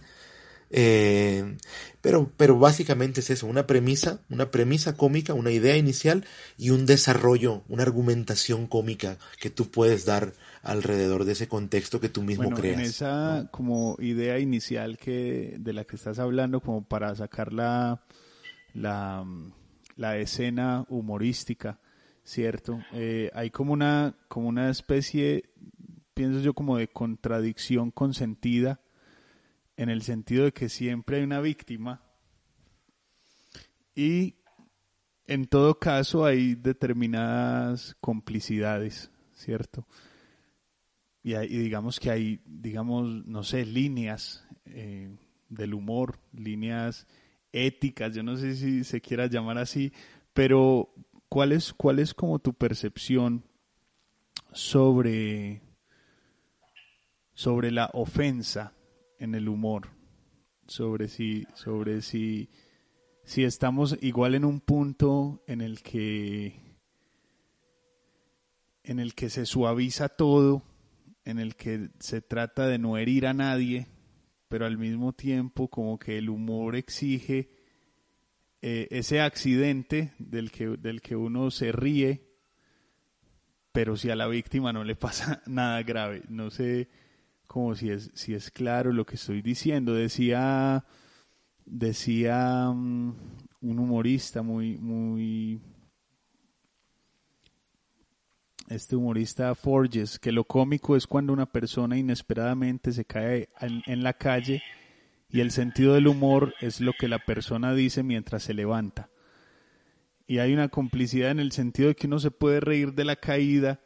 eh, 0.69 1.57
pero, 2.01 2.31
pero 2.37 2.59
básicamente 2.59 3.21
es 3.21 3.29
eso, 3.29 3.47
una 3.47 3.65
premisa, 3.65 4.19
una 4.29 4.51
premisa 4.51 4.95
cómica, 4.95 5.33
una 5.33 5.51
idea 5.51 5.77
inicial 5.77 6.25
y 6.57 6.71
un 6.71 6.85
desarrollo, 6.85 7.63
una 7.67 7.83
argumentación 7.83 8.67
cómica 8.67 9.17
que 9.39 9.49
tú 9.49 9.69
puedes 9.71 10.05
dar 10.05 10.33
alrededor 10.61 11.25
de 11.25 11.33
ese 11.33 11.47
contexto 11.47 11.99
que 11.99 12.09
tú 12.09 12.23
mismo 12.23 12.51
creas. 12.51 12.79
En 12.79 12.85
esa 12.85 13.47
como 13.51 13.95
idea 13.99 14.39
inicial 14.39 14.97
que 14.97 15.55
de 15.59 15.73
la 15.73 15.85
que 15.85 15.95
estás 15.95 16.19
hablando, 16.19 16.61
como 16.61 16.83
para 16.83 17.15
sacar 17.15 17.53
la, 17.53 18.03
la, 18.73 19.25
la 19.95 20.17
escena 20.17 20.85
humorística, 20.89 21.79
¿cierto? 22.23 22.79
Eh, 22.93 23.31
hay 23.33 23.49
como 23.49 23.73
una, 23.73 24.15
como 24.27 24.49
una 24.49 24.69
especie, 24.69 25.49
pienso 26.13 26.39
yo, 26.39 26.53
como 26.53 26.77
de 26.77 26.87
contradicción 26.87 27.91
consentida 27.91 28.79
en 29.77 29.89
el 29.89 30.01
sentido 30.01 30.45
de 30.45 30.53
que 30.53 30.69
siempre 30.69 31.17
hay 31.17 31.23
una 31.23 31.41
víctima 31.41 32.01
y 33.95 34.35
en 35.27 35.47
todo 35.47 35.79
caso 35.79 36.25
hay 36.25 36.55
determinadas 36.55 37.95
complicidades, 37.99 39.09
¿cierto? 39.33 39.87
Y, 41.23 41.33
digamos 41.33 41.99
que 41.99 42.11
hay, 42.11 42.39
digamos, 42.45 43.25
no 43.25 43.43
sé, 43.43 43.65
líneas 43.65 44.47
eh, 44.65 45.09
del 45.49 45.73
humor, 45.73 46.19
líneas 46.33 47.07
éticas, 47.51 48.13
yo 48.13 48.21
no 48.21 48.37
sé 48.37 48.55
si 48.55 48.83
se 48.83 49.01
quiera 49.01 49.27
llamar 49.27 49.57
así, 49.57 49.91
Pero, 50.33 50.93
¿cuál 51.29 51.53
es, 51.53 51.73
cuál 51.73 51.99
es 51.99 52.13
como 52.13 52.39
tu 52.39 52.53
percepción 52.53 53.43
sobre, 54.53 55.61
sobre 57.33 57.71
la 57.71 57.89
ofensa 57.93 58.73
en 59.19 59.35
el 59.35 59.49
humor? 59.49 59.89
Sobre 60.67 61.07
si, 61.07 61.45
sobre 61.53 62.01
si, 62.01 62.49
si 63.23 63.43
estamos 63.43 63.97
igual 64.01 64.35
en 64.35 64.45
un 64.45 64.59
punto 64.61 65.43
en 65.47 65.61
el 65.61 65.81
que 65.81 66.65
en 68.83 68.99
el 68.99 69.15
que 69.15 69.29
se 69.29 69.45
suaviza 69.45 70.09
todo, 70.09 70.63
en 71.23 71.39
el 71.39 71.55
que 71.55 71.89
se 71.99 72.21
trata 72.21 72.67
de 72.67 72.77
no 72.77 72.97
herir 72.97 73.25
a 73.25 73.33
nadie, 73.33 73.87
pero 74.47 74.65
al 74.65 74.77
mismo 74.77 75.13
tiempo 75.13 75.69
como 75.69 75.97
que 75.97 76.17
el 76.19 76.29
humor 76.29 76.75
exige 76.75 77.49
eh, 78.61 78.87
ese 78.91 79.21
accidente 79.21 80.13
del 80.17 80.51
que, 80.51 80.67
del 80.69 81.01
que 81.01 81.15
uno 81.15 81.51
se 81.51 81.71
ríe, 81.71 82.29
pero 83.71 83.97
si 83.97 84.09
a 84.09 84.15
la 84.15 84.27
víctima 84.27 84.71
no 84.71 84.83
le 84.83 84.95
pasa 84.95 85.41
nada 85.47 85.83
grave. 85.83 86.23
No 86.29 86.49
sé 86.51 86.89
como 87.47 87.75
si 87.75 87.89
es, 87.89 88.11
si 88.13 88.33
es 88.33 88.51
claro 88.51 88.91
lo 88.91 89.05
que 89.05 89.15
estoy 89.15 89.41
diciendo. 89.41 89.93
Decía, 89.93 90.85
decía 91.65 92.69
mm, 92.73 93.15
un 93.61 93.79
humorista 93.79 94.41
muy, 94.41 94.77
muy 94.77 95.61
este 98.69 98.95
humorista 98.95 99.53
Forges, 99.55 100.19
que 100.19 100.31
lo 100.31 100.43
cómico 100.43 100.95
es 100.95 101.07
cuando 101.07 101.33
una 101.33 101.45
persona 101.45 101.97
inesperadamente 101.97 102.91
se 102.91 103.05
cae 103.05 103.49
en, 103.59 104.03
la 104.03 104.13
calle 104.13 104.63
y 105.29 105.41
el 105.41 105.51
sentido 105.51 105.93
del 105.93 106.07
humor 106.07 106.53
es 106.61 106.81
lo 106.81 106.93
que 106.93 107.07
la 107.07 107.19
persona 107.19 107.73
dice 107.73 108.03
mientras 108.03 108.43
se 108.43 108.53
levanta. 108.53 109.09
Y 110.27 110.39
hay 110.39 110.53
una 110.53 110.69
complicidad 110.69 111.29
en 111.29 111.39
el 111.39 111.51
sentido 111.51 111.89
de 111.89 111.95
que 111.95 112.07
uno 112.07 112.19
se 112.19 112.31
puede 112.31 112.59
reír 112.59 112.93
de 112.93 113.05
la 113.05 113.15
caída, 113.15 113.81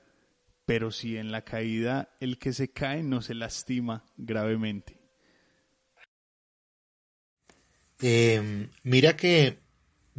pero 0.69 0.91
si 0.91 1.17
en 1.17 1.31
la 1.31 1.41
caída 1.41 2.15
el 2.19 2.37
que 2.37 2.53
se 2.53 2.69
cae 2.69 3.01
no 3.01 3.23
se 3.23 3.33
lastima 3.33 4.05
gravemente. 4.17 4.99
Em, 7.99 8.69
mira 8.83 9.17
que 9.17 9.57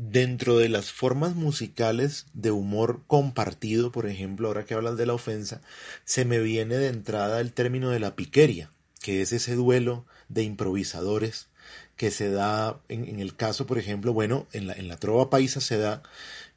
Dentro 0.02 0.56
de 0.56 0.70
las 0.70 0.92
formas 0.92 1.34
musicales 1.34 2.26
de 2.32 2.50
humor 2.50 3.02
compartido, 3.06 3.92
por 3.92 4.06
ejemplo, 4.06 4.48
ahora 4.48 4.64
que 4.64 4.72
hablas 4.72 4.96
de 4.96 5.04
la 5.04 5.12
ofensa, 5.12 5.60
se 6.04 6.24
me 6.24 6.40
viene 6.40 6.76
de 6.76 6.88
entrada 6.88 7.38
el 7.38 7.52
término 7.52 7.90
de 7.90 8.00
la 8.00 8.16
piqueria, 8.16 8.72
que 9.00 9.20
es 9.20 9.32
ese 9.34 9.56
duelo 9.56 10.06
de 10.30 10.42
improvisadores 10.42 11.48
que 11.96 12.10
se 12.10 12.30
da 12.30 12.80
en, 12.88 13.20
el 13.20 13.36
caso, 13.36 13.66
por 13.66 13.76
ejemplo, 13.76 14.14
bueno, 14.14 14.46
en 14.52 14.68
la, 14.68 14.72
en 14.72 14.88
la 14.88 14.96
trova 14.96 15.28
paisa 15.28 15.60
se 15.60 15.76
da, 15.76 16.02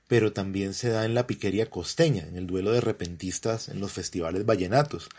pero 0.07 0.33
también 0.33 0.73
se 0.73 0.89
da 0.89 1.05
en 1.05 1.15
la 1.15 1.27
piqueria 1.27 1.69
costeña, 1.69 2.23
en 2.27 2.35
el 2.35 2.47
duelo 2.47 2.71
de 2.71 2.81
repentistas 2.81 3.69
en 3.69 3.79
los 3.79 3.91
festivales 3.91 4.45
vallenatos. 4.45 5.09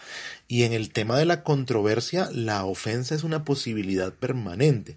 Y 0.47 0.65
en 0.65 0.73
el 0.73 0.91
tema 0.91 1.19
de 1.19 1.25
la 1.25 1.43
controversia, 1.43 2.29
la 2.33 2.65
ofensa 2.65 3.15
es 3.15 3.25
una 3.25 3.45
posibilidad 3.45 4.13
permanente. 4.13 4.97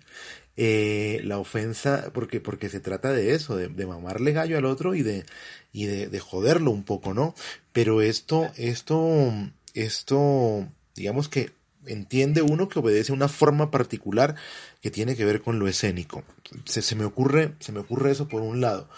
Eh, 0.60 1.22
la 1.24 1.38
ofensa, 1.38 2.10
porque, 2.14 2.40
porque 2.42 2.70
se 2.70 2.80
trata 2.80 3.12
de 3.12 3.36
eso, 3.36 3.56
de, 3.56 3.70
mamarle 3.86 4.34
gallo 4.34 4.58
al 4.58 4.66
otro 4.66 4.96
y 4.96 5.04
de, 5.04 5.24
y 5.72 5.86
de, 5.86 6.20
joderlo 6.20 6.72
un 6.72 6.84
poco, 6.84 7.14
¿no? 7.14 7.36
Pero 7.74 8.02
esto, 8.02 8.50
esto, 8.58 9.32
esto, 9.76 10.68
digamos 10.96 11.30
que 11.30 11.52
entiende 11.86 12.42
uno 12.42 12.70
que 12.70 12.80
obedece 12.80 13.14
una 13.14 13.28
forma 13.30 13.72
particular 13.72 14.36
que 14.82 14.92
tiene 14.92 15.16
que 15.16 15.26
ver 15.26 15.42
con 15.42 15.60
lo 15.60 15.68
escénico. 15.68 16.24
Se, 16.66 16.82
se, 16.82 16.96
me 16.96 17.06
ocurre, 17.06 17.54
se 17.60 17.72
me 17.72 17.80
ocurre 17.80 18.12
eso 18.12 18.28
por 18.28 18.42
un 18.42 18.60
lado. 18.60 18.90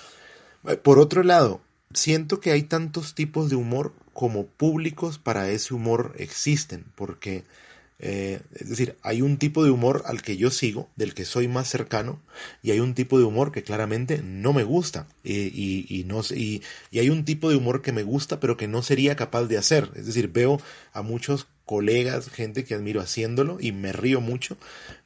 Por 0.83 0.99
otro 0.99 1.23
lado, 1.23 1.61
siento 1.93 2.39
que 2.39 2.51
hay 2.51 2.63
tantos 2.63 3.15
tipos 3.15 3.49
de 3.49 3.55
humor 3.55 3.93
como 4.13 4.45
públicos 4.45 5.17
para 5.17 5.49
ese 5.49 5.73
humor 5.73 6.13
existen, 6.17 6.85
porque 6.95 7.43
eh, 8.01 8.39
es 8.55 8.69
decir, 8.69 8.97
hay 9.01 9.21
un 9.21 9.37
tipo 9.37 9.63
de 9.63 9.71
humor 9.71 10.03
al 10.05 10.21
que 10.21 10.37
yo 10.37 10.51
sigo, 10.51 10.89
del 10.95 11.13
que 11.13 11.25
soy 11.25 11.49
más 11.49 11.67
cercano, 11.67 12.21
y 12.63 12.71
hay 12.71 12.79
un 12.79 12.93
tipo 12.93 13.19
de 13.19 13.25
humor 13.25 13.51
que 13.51 13.63
claramente 13.63 14.21
no 14.23 14.53
me 14.53 14.63
gusta. 14.63 15.07
y, 15.23 16.05
no, 16.07 16.21
y, 16.33 16.63
y 16.91 16.99
hay 16.99 17.09
un 17.09 17.25
tipo 17.25 17.49
de 17.49 17.57
humor 17.57 17.81
que 17.81 17.91
me 17.91 18.03
gusta, 18.03 18.39
pero 18.39 18.55
que 18.57 18.67
no 18.67 18.81
sería 18.83 19.15
capaz 19.15 19.45
de 19.45 19.57
hacer. 19.57 19.91
Es 19.95 20.05
decir, 20.05 20.29
veo 20.29 20.61
a 20.93 21.01
muchos 21.01 21.47
colegas, 21.65 22.29
gente 22.29 22.63
que 22.63 22.73
admiro 22.73 23.01
haciéndolo, 23.01 23.57
y 23.59 23.73
me 23.73 23.91
río 23.91 24.21
mucho, 24.21 24.57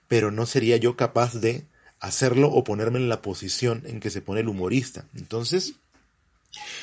pero 0.07 0.31
no 0.31 0.45
sería 0.45 0.77
yo 0.77 0.95
capaz 0.95 1.33
de 1.33 1.65
hacerlo 2.03 2.49
o 2.49 2.65
ponerme 2.65 2.99
en 2.99 3.07
la 3.07 3.21
posición 3.21 3.81
en 3.85 4.01
que 4.01 4.09
se 4.09 4.21
pone 4.21 4.41
el 4.41 4.49
humorista. 4.49 5.05
Entonces, 5.15 5.75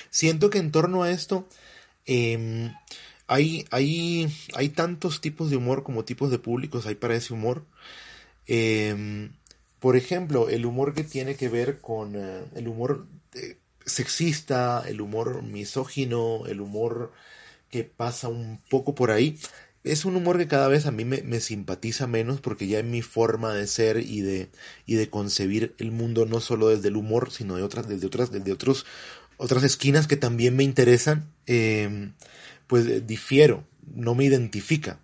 siento 0.08 0.48
que 0.48 0.58
en 0.58 0.72
torno 0.72 1.02
a 1.02 1.10
esto, 1.10 1.46
eh, 2.06 2.72
hay, 3.26 3.66
hay, 3.70 4.34
hay 4.54 4.70
tantos 4.70 5.20
tipos 5.20 5.50
de 5.50 5.58
humor 5.58 5.82
como 5.82 6.06
tipos 6.06 6.30
de 6.30 6.38
públicos 6.38 6.86
hay 6.86 6.94
para 6.94 7.14
ese 7.14 7.34
humor. 7.34 7.66
Em, 8.46 9.32
por 9.78 9.94
ejemplo, 9.94 10.48
el 10.48 10.64
humor 10.64 10.94
que 10.94 11.04
tiene 11.04 11.36
que 11.36 11.50
ver 11.50 11.80
con 11.80 12.16
eh, 12.16 12.46
el 12.54 12.66
humor 12.66 13.06
eh, 13.34 13.58
sexista, 13.84 14.82
el 14.88 15.02
humor 15.02 15.42
misógino, 15.42 16.46
el 16.46 16.62
humor 16.62 17.12
que 17.70 17.84
pasa 17.84 18.28
un 18.28 18.58
poco 18.70 18.94
por 18.94 19.10
ahí. 19.10 19.38
Es 19.82 20.04
un 20.04 20.14
humor 20.14 20.36
que 20.36 20.46
cada 20.46 20.68
vez 20.68 20.84
a 20.84 20.90
mí 20.90 21.04
me, 21.04 21.40
simpatiza 21.40 22.06
menos 22.06 22.40
porque 22.40 22.66
ya 22.66 22.80
en 22.80 22.90
mi 22.90 23.00
forma 23.00 23.54
de 23.54 23.66
ser 23.66 23.98
y 23.98 24.20
de, 24.20 24.50
y 24.84 24.96
de 24.96 25.08
concebir 25.08 25.74
el 25.78 25.90
mundo 25.90 26.26
no 26.26 26.40
solo 26.40 26.68
desde 26.68 26.88
el 26.88 26.96
humor, 26.96 27.30
sino 27.30 27.56
de 27.56 27.62
otras, 27.62 27.88
desde 27.88 28.06
otras, 28.06 28.30
desde 28.30 28.52
otros, 28.52 28.84
otras 29.38 29.62
esquinas 29.62 30.06
que 30.06 30.18
también 30.18 30.54
me 30.54 30.64
interesan. 30.64 31.32
Em, 31.46 32.12
pues 32.66 32.86
eh, 32.86 33.00
difiero, 33.00 33.64
no 33.94 34.14
me 34.14 34.24
identifica. 34.24 35.00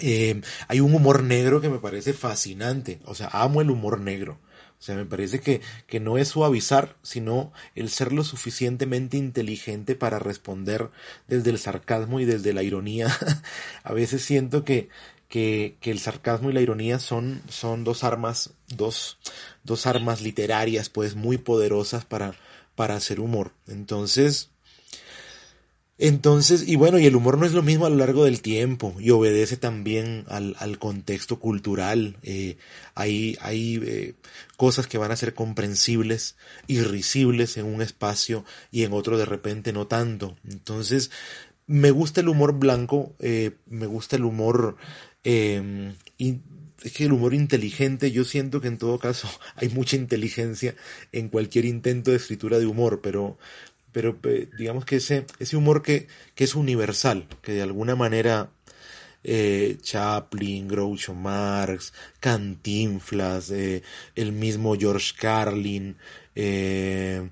Eh, 0.00 0.42
hay 0.68 0.80
un 0.80 0.94
humor 0.94 1.22
negro 1.22 1.60
que 1.60 1.70
me 1.70 1.78
parece 1.78 2.12
fascinante, 2.12 3.00
o 3.04 3.14
sea, 3.14 3.28
amo 3.32 3.62
el 3.62 3.70
humor 3.70 4.00
negro. 4.00 4.38
O 4.78 4.82
sea, 4.82 4.94
me 4.94 5.04
parece 5.04 5.40
que, 5.40 5.60
que 5.86 5.98
no 5.98 6.18
es 6.18 6.28
suavizar, 6.28 6.96
sino 7.02 7.52
el 7.74 7.90
ser 7.90 8.12
lo 8.12 8.22
suficientemente 8.22 9.16
inteligente 9.16 9.96
para 9.96 10.20
responder 10.20 10.90
desde 11.26 11.50
el 11.50 11.58
sarcasmo 11.58 12.20
y 12.20 12.24
desde 12.24 12.52
la 12.52 12.62
ironía. 12.62 13.08
A 13.82 13.92
veces 13.92 14.22
siento 14.22 14.64
que, 14.64 14.88
que, 15.28 15.76
que, 15.80 15.90
el 15.90 15.98
sarcasmo 15.98 16.50
y 16.50 16.52
la 16.52 16.60
ironía 16.60 17.00
son, 17.00 17.42
son 17.48 17.82
dos 17.82 18.04
armas, 18.04 18.54
dos, 18.68 19.18
dos 19.64 19.86
armas 19.86 20.22
literarias, 20.22 20.88
pues 20.88 21.16
muy 21.16 21.38
poderosas 21.38 22.04
para, 22.04 22.34
para 22.76 22.94
hacer 22.94 23.18
humor. 23.18 23.52
Entonces, 23.66 24.50
entonces, 25.98 26.68
y 26.68 26.76
bueno, 26.76 26.98
y 26.98 27.06
el 27.06 27.16
humor 27.16 27.38
no 27.38 27.44
es 27.44 27.52
lo 27.52 27.62
mismo 27.62 27.84
a 27.84 27.90
lo 27.90 27.96
largo 27.96 28.24
del 28.24 28.40
tiempo 28.40 28.94
y 29.00 29.10
obedece 29.10 29.56
también 29.56 30.24
al, 30.28 30.54
al 30.60 30.78
contexto 30.78 31.40
cultural. 31.40 32.16
Eh, 32.22 32.56
hay 32.94 33.36
hay 33.40 33.80
eh, 33.84 34.14
cosas 34.56 34.86
que 34.86 34.98
van 34.98 35.10
a 35.10 35.16
ser 35.16 35.34
comprensibles 35.34 36.36
y 36.68 36.80
risibles 36.82 37.56
en 37.56 37.66
un 37.66 37.82
espacio 37.82 38.44
y 38.70 38.84
en 38.84 38.92
otro 38.92 39.18
de 39.18 39.24
repente 39.24 39.72
no 39.72 39.88
tanto. 39.88 40.36
Entonces, 40.48 41.10
me 41.66 41.90
gusta 41.90 42.20
el 42.20 42.28
humor 42.28 42.58
blanco, 42.58 43.14
eh, 43.18 43.52
me 43.66 43.86
gusta 43.86 44.16
el 44.16 44.24
humor... 44.24 44.76
Eh, 45.24 45.92
es 46.82 46.92
que 46.92 47.04
el 47.04 47.12
humor 47.12 47.34
inteligente, 47.34 48.12
yo 48.12 48.24
siento 48.24 48.60
que 48.60 48.68
en 48.68 48.78
todo 48.78 48.98
caso 48.98 49.28
hay 49.56 49.68
mucha 49.68 49.96
inteligencia 49.96 50.76
en 51.12 51.28
cualquier 51.28 51.64
intento 51.64 52.10
de 52.10 52.18
escritura 52.18 52.58
de 52.58 52.66
humor, 52.66 53.00
pero 53.02 53.38
pero 53.98 54.16
digamos 54.56 54.84
que 54.84 54.96
ese, 54.96 55.26
ese 55.40 55.56
humor 55.56 55.82
que, 55.82 56.06
que 56.36 56.44
es 56.44 56.54
universal, 56.54 57.26
que 57.42 57.50
de 57.50 57.62
alguna 57.62 57.96
manera 57.96 58.48
eh, 59.24 59.76
Chaplin, 59.82 60.68
Groucho 60.68 61.14
Marx, 61.14 61.92
Cantinflas, 62.20 63.50
eh, 63.50 63.82
el 64.14 64.30
mismo 64.30 64.76
George 64.76 65.14
Carlin, 65.18 65.96
eh, 66.36 67.28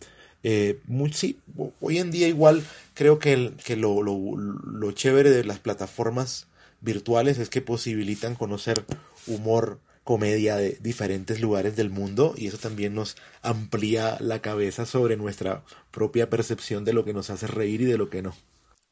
sí, 1.13 1.39
hoy 1.81 1.99
en 1.99 2.11
día 2.11 2.27
igual 2.27 2.65
creo 2.95 3.21
que, 3.21 3.53
que 3.65 3.77
lo, 3.77 4.03
lo, 4.03 4.19
lo 4.37 4.91
chévere 4.91 5.31
de 5.31 5.45
las 5.45 5.61
plataformas 5.61 6.49
virtuales 6.81 7.39
es 7.39 7.49
que 7.49 7.63
posibilitan 7.63 8.35
conocer 8.35 8.85
humor 9.29 9.79
comedia 10.07 10.55
de 10.55 10.79
diferentes 10.81 11.41
lugares 11.41 11.75
del 11.75 11.91
mundo 11.91 12.35
y 12.37 12.47
eso 12.47 12.59
también 12.59 12.95
nos 12.95 13.17
amplía 13.43 14.17
la 14.21 14.41
cabeza 14.41 14.87
sobre 14.87 15.17
nuestra 15.17 15.65
propia 15.91 16.31
percepción 16.31 16.85
de 16.85 16.93
lo 16.93 17.05
que 17.05 17.13
nos 17.13 17.29
hace 17.29 17.49
reír 17.49 17.81
y 17.81 17.87
de 17.87 17.99
lo 17.99 18.09
que 18.09 18.23
no. 18.23 18.33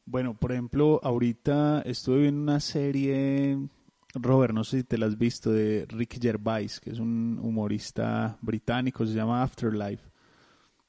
Bueno, 0.05 0.33
por 0.37 0.51
ejemplo, 0.51 0.99
ahorita 1.01 1.83
estuve 1.85 2.23
viendo 2.23 2.41
una 2.41 2.59
serie, 2.59 3.57
Robert, 4.13 4.53
no 4.53 4.65
sé 4.65 4.79
si 4.79 4.83
te 4.83 4.97
la 4.97 5.05
has 5.05 5.17
visto, 5.17 5.53
de 5.53 5.85
Rick 5.87 6.21
Gervais, 6.21 6.81
que 6.81 6.89
es 6.89 6.99
un 6.99 7.39
humorista 7.41 8.37
británico, 8.41 9.05
se 9.05 9.13
llama 9.13 9.41
Afterlife. 9.41 10.03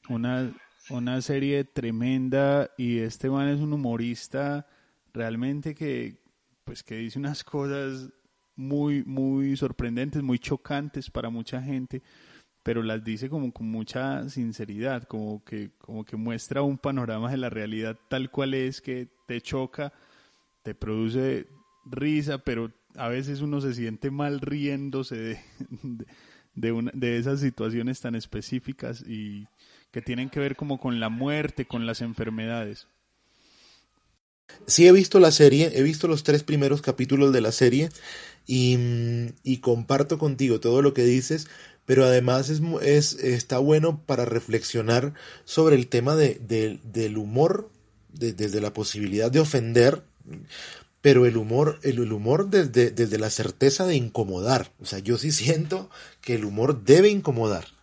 Una, 0.08 0.52
una 0.90 1.22
serie 1.22 1.62
tremenda 1.62 2.68
y 2.76 2.98
este 2.98 3.30
man 3.30 3.46
es 3.46 3.60
un 3.60 3.72
humorista 3.72 4.66
realmente 5.14 5.72
que, 5.72 6.20
pues 6.64 6.82
que 6.82 6.96
dice 6.96 7.20
unas 7.20 7.44
cosas 7.44 8.10
muy, 8.56 9.04
muy 9.04 9.56
sorprendentes, 9.56 10.22
muy 10.22 10.38
chocantes 10.38 11.10
para 11.10 11.30
mucha 11.30 11.62
gente, 11.62 12.02
pero 12.62 12.82
las 12.82 13.04
dice 13.04 13.28
como 13.28 13.52
con 13.52 13.70
mucha 13.70 14.28
sinceridad, 14.28 15.04
como 15.04 15.44
que, 15.44 15.70
como 15.78 16.04
que 16.04 16.16
muestra 16.16 16.62
un 16.62 16.78
panorama 16.78 17.30
de 17.30 17.36
la 17.36 17.50
realidad 17.50 17.96
tal 18.08 18.30
cual 18.30 18.54
es, 18.54 18.80
que 18.80 19.08
te 19.26 19.40
choca, 19.40 19.92
te 20.62 20.74
produce 20.74 21.46
risa, 21.84 22.38
pero 22.38 22.72
a 22.96 23.08
veces 23.08 23.40
uno 23.40 23.60
se 23.60 23.74
siente 23.74 24.10
mal 24.10 24.40
riéndose 24.40 25.16
de, 25.16 25.38
de, 26.54 26.90
de 26.92 27.18
esas 27.18 27.40
situaciones 27.40 28.00
tan 28.00 28.14
específicas 28.14 29.04
y 29.06 29.46
que 29.92 30.02
tienen 30.02 30.28
que 30.28 30.40
ver 30.40 30.56
como 30.56 30.80
con 30.80 30.98
la 30.98 31.08
muerte, 31.08 31.66
con 31.66 31.86
las 31.86 32.00
enfermedades. 32.00 32.88
Sí 34.66 34.86
he 34.86 34.92
visto 34.92 35.20
la 35.20 35.30
serie, 35.30 35.72
he 35.74 35.82
visto 35.82 36.08
los 36.08 36.22
tres 36.22 36.42
primeros 36.42 36.82
capítulos 36.82 37.32
de 37.32 37.40
la 37.40 37.52
serie 37.52 37.88
y, 38.46 38.78
y 39.42 39.58
comparto 39.58 40.18
contigo 40.18 40.60
todo 40.60 40.82
lo 40.82 40.92
que 40.94 41.04
dices, 41.04 41.48
pero 41.84 42.04
además 42.04 42.50
es, 42.50 42.60
es, 42.82 43.14
está 43.14 43.58
bueno 43.58 44.02
para 44.04 44.24
reflexionar 44.24 45.14
sobre 45.44 45.76
el 45.76 45.86
tema 45.86 46.16
de, 46.16 46.40
del 46.82 47.16
humor, 47.16 47.70
desde 48.12 48.60
la 48.60 48.72
posibilidad 48.72 49.30
de 49.30 49.40
ofender, 49.40 50.02
pero 51.00 51.26
el 51.26 51.36
humor, 51.36 51.78
el, 51.82 51.98
el 51.98 52.12
humor 52.12 52.50
desde, 52.50 52.90
desde 52.90 53.18
la 53.18 53.30
certeza 53.30 53.86
de 53.86 53.94
incomodar. 53.94 54.72
O 54.80 54.86
sea, 54.86 54.98
yo 54.98 55.18
sí 55.18 55.30
siento 55.30 55.88
que 56.20 56.34
el 56.34 56.44
humor 56.44 56.82
debe 56.84 57.08
incomodar. 57.08 57.75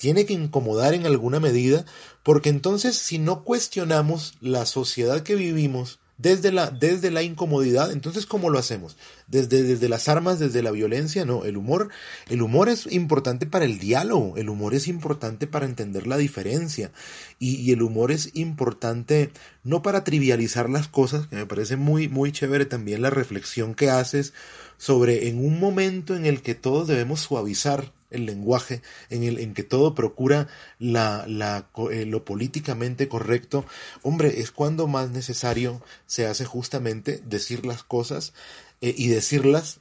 Tiene 0.00 0.24
que 0.24 0.32
incomodar 0.32 0.94
en 0.94 1.04
alguna 1.04 1.40
medida, 1.40 1.84
porque 2.22 2.48
entonces 2.48 2.96
si 2.96 3.18
no 3.18 3.44
cuestionamos 3.44 4.32
la 4.40 4.64
sociedad 4.64 5.22
que 5.22 5.34
vivimos, 5.34 5.98
desde 6.16 6.52
la, 6.52 6.70
desde 6.70 7.10
la 7.10 7.22
incomodidad. 7.22 7.92
Entonces, 7.92 8.24
¿cómo 8.24 8.48
lo 8.48 8.58
hacemos? 8.58 8.96
Desde, 9.26 9.62
desde 9.62 9.90
las 9.90 10.08
armas, 10.08 10.38
desde 10.38 10.62
la 10.62 10.70
violencia, 10.70 11.26
no. 11.26 11.44
El 11.44 11.58
humor, 11.58 11.90
el 12.30 12.40
humor 12.40 12.70
es 12.70 12.90
importante 12.90 13.44
para 13.44 13.66
el 13.66 13.78
diálogo, 13.78 14.38
el 14.38 14.48
humor 14.48 14.74
es 14.74 14.88
importante 14.88 15.46
para 15.46 15.66
entender 15.66 16.06
la 16.06 16.16
diferencia 16.16 16.92
y, 17.38 17.56
y, 17.56 17.72
el 17.72 17.82
humor 17.82 18.10
es 18.10 18.30
importante 18.34 19.30
no 19.64 19.82
para 19.82 20.02
trivializar 20.02 20.70
las 20.70 20.88
cosas, 20.88 21.26
que 21.26 21.36
me 21.36 21.46
parece 21.46 21.76
muy, 21.76 22.08
muy 22.08 22.32
chévere 22.32 22.64
también 22.64 23.02
la 23.02 23.10
reflexión 23.10 23.74
que 23.74 23.90
haces 23.90 24.32
sobre 24.80 25.28
en 25.28 25.44
un 25.44 25.60
momento 25.60 26.16
en 26.16 26.24
el 26.24 26.40
que 26.40 26.54
todos 26.54 26.88
debemos 26.88 27.20
suavizar 27.20 27.92
el 28.10 28.24
lenguaje, 28.24 28.80
en 29.10 29.24
el 29.24 29.38
en 29.38 29.52
que 29.52 29.62
todo 29.62 29.94
procura 29.94 30.48
la, 30.78 31.26
la, 31.28 31.68
eh, 31.92 32.06
lo 32.06 32.24
políticamente 32.24 33.06
correcto, 33.06 33.66
hombre, 34.00 34.40
es 34.40 34.50
cuando 34.50 34.86
más 34.86 35.10
necesario 35.10 35.82
se 36.06 36.26
hace 36.26 36.46
justamente 36.46 37.20
decir 37.26 37.66
las 37.66 37.82
cosas 37.82 38.32
eh, 38.80 38.94
y 38.96 39.08
decirlas 39.08 39.80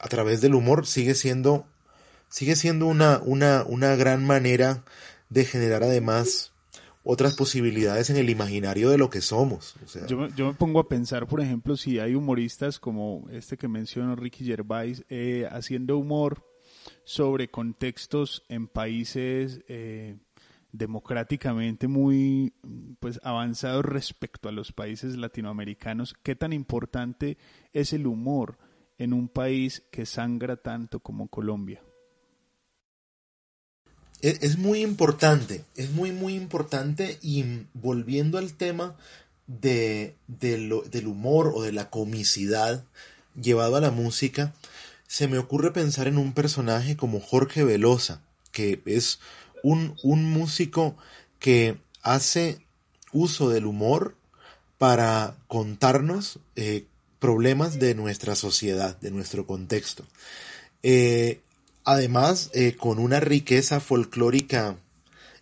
a 0.00 0.06
través 0.06 0.40
del 0.40 0.54
humor 0.54 0.86
sigue 0.86 1.16
siendo 1.16 1.66
sigue 2.28 2.54
siendo 2.54 2.86
una, 2.86 3.20
una, 3.24 3.64
una 3.66 3.96
gran 3.96 4.24
manera 4.24 4.84
de 5.30 5.44
generar 5.44 5.82
además 5.82 6.52
otras 7.10 7.34
posibilidades 7.34 8.10
en 8.10 8.18
el 8.18 8.28
imaginario 8.28 8.90
de 8.90 8.98
lo 8.98 9.08
que 9.08 9.22
somos. 9.22 9.76
O 9.82 9.88
sea, 9.88 10.06
yo, 10.06 10.28
yo, 10.36 10.48
me, 10.48 10.52
pongo 10.52 10.78
a 10.78 10.88
pensar, 10.88 11.26
por 11.26 11.40
ejemplo, 11.40 11.74
si 11.74 11.98
hay 11.98 12.14
humoristas 12.14 12.78
como 12.78 13.26
este 13.30 13.56
que 13.56 13.66
mencionó 13.66 14.14
Ricky 14.14 14.44
Gervais, 14.44 15.06
eh, 15.08 15.48
haciendo 15.50 15.96
humor 15.96 16.44
sobre 17.04 17.48
contextos 17.48 18.44
en 18.50 18.68
países 18.68 19.62
eh, 19.68 20.18
democráticamente 20.72 21.88
muy 21.88 22.52
pues 23.00 23.18
avanzados 23.22 23.86
respecto 23.86 24.50
a 24.50 24.52
los 24.52 24.72
países 24.72 25.16
latinoamericanos, 25.16 26.14
¿qué 26.22 26.36
tan 26.36 26.52
importante 26.52 27.38
es 27.72 27.94
el 27.94 28.06
humor 28.06 28.58
en 28.98 29.14
un 29.14 29.30
país 29.30 29.82
que 29.90 30.04
sangra 30.04 30.58
tanto 30.58 31.00
como 31.00 31.28
Colombia? 31.28 31.82
Es, 34.20 34.42
es 34.42 34.58
muy 34.58 34.82
importante, 34.82 35.64
es 35.76 35.90
muy 35.90 36.12
muy 36.12 36.34
importante 36.34 37.18
y 37.22 37.44
volviendo 37.74 38.38
al 38.38 38.52
tema 38.52 38.96
de, 39.46 40.14
de 40.26 40.58
lo, 40.58 40.82
del 40.82 41.06
humor 41.06 41.52
o 41.54 41.62
de 41.62 41.72
la 41.72 41.90
comicidad 41.90 42.84
llevado 43.40 43.76
a 43.76 43.80
la 43.80 43.90
música, 43.90 44.52
se 45.06 45.26
me 45.28 45.38
ocurre 45.38 45.72
pensar 45.72 46.06
en 46.06 46.18
un 46.18 46.34
personaje 46.34 46.96
como 46.96 47.20
Jorge 47.20 47.64
Velosa, 47.64 48.20
que 48.52 48.80
es 48.84 49.20
un, 49.62 49.96
un 50.02 50.24
músico 50.24 50.96
que 51.38 51.78
hace 52.02 52.60
uso 53.12 53.48
del 53.48 53.66
humor 53.66 54.14
para 54.76 55.36
contarnos 55.48 56.38
eh, 56.56 56.84
problemas 57.18 57.78
de 57.78 57.94
nuestra 57.94 58.36
sociedad, 58.36 58.98
de 59.00 59.10
nuestro 59.10 59.46
contexto. 59.46 60.04
Eh, 60.82 61.40
además, 61.88 62.50
eh, 62.52 62.76
con 62.76 62.98
una 62.98 63.18
riqueza 63.18 63.80
folclórica 63.80 64.76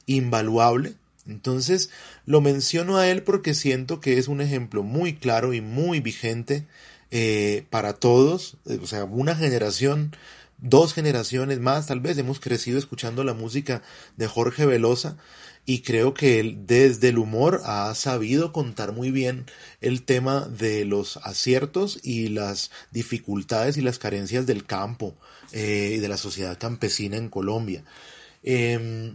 invaluable. 0.07 0.95
Entonces, 1.27 1.91
lo 2.25 2.41
menciono 2.41 2.99
a 2.99 3.09
él 3.09 3.25
porque 3.25 3.53
siento 3.53 3.99
que 4.01 4.19
es 4.19 4.29
un 4.29 4.41
ejemplo 4.41 4.85
muy 4.85 5.17
claro 5.17 5.55
y 5.55 5.61
muy 5.61 5.99
vigente 5.99 6.65
eh, 7.11 7.65
para 7.69 7.95
todos, 7.95 8.59
eh, 8.67 8.79
o 8.81 8.87
sea, 8.87 9.03
una 9.03 9.35
generación, 9.35 10.15
dos 10.59 10.95
generaciones 10.95 11.61
más, 11.61 11.87
tal 11.87 12.01
vez 12.01 12.17
hemos 12.19 12.41
crecido 12.41 12.79
escuchando 12.79 13.25
la 13.25 13.35
música 13.35 13.83
de 14.17 14.27
Jorge 14.27 14.67
Velosa 14.67 15.17
y 15.65 15.83
creo 15.83 16.15
que 16.15 16.39
él 16.39 16.67
desde 16.67 17.09
el 17.09 17.19
humor 17.19 17.61
ha 17.65 17.93
sabido 17.95 18.53
contar 18.53 18.93
muy 18.93 19.11
bien 19.11 19.47
el 19.81 20.03
tema 20.03 20.47
de 20.47 20.85
los 20.85 21.17
aciertos 21.19 21.99
y 22.03 22.29
las 22.29 22.71
dificultades 22.93 23.77
y 23.77 23.83
las 23.83 23.99
carencias 23.99 24.47
del 24.47 24.65
campo 24.65 25.17
eh, 25.53 25.95
y 25.97 25.99
de 25.99 26.09
la 26.09 26.17
sociedad 26.17 26.59
campesina 26.59 27.17
en 27.17 27.29
Colombia. 27.29 27.85
Eh, 28.45 29.15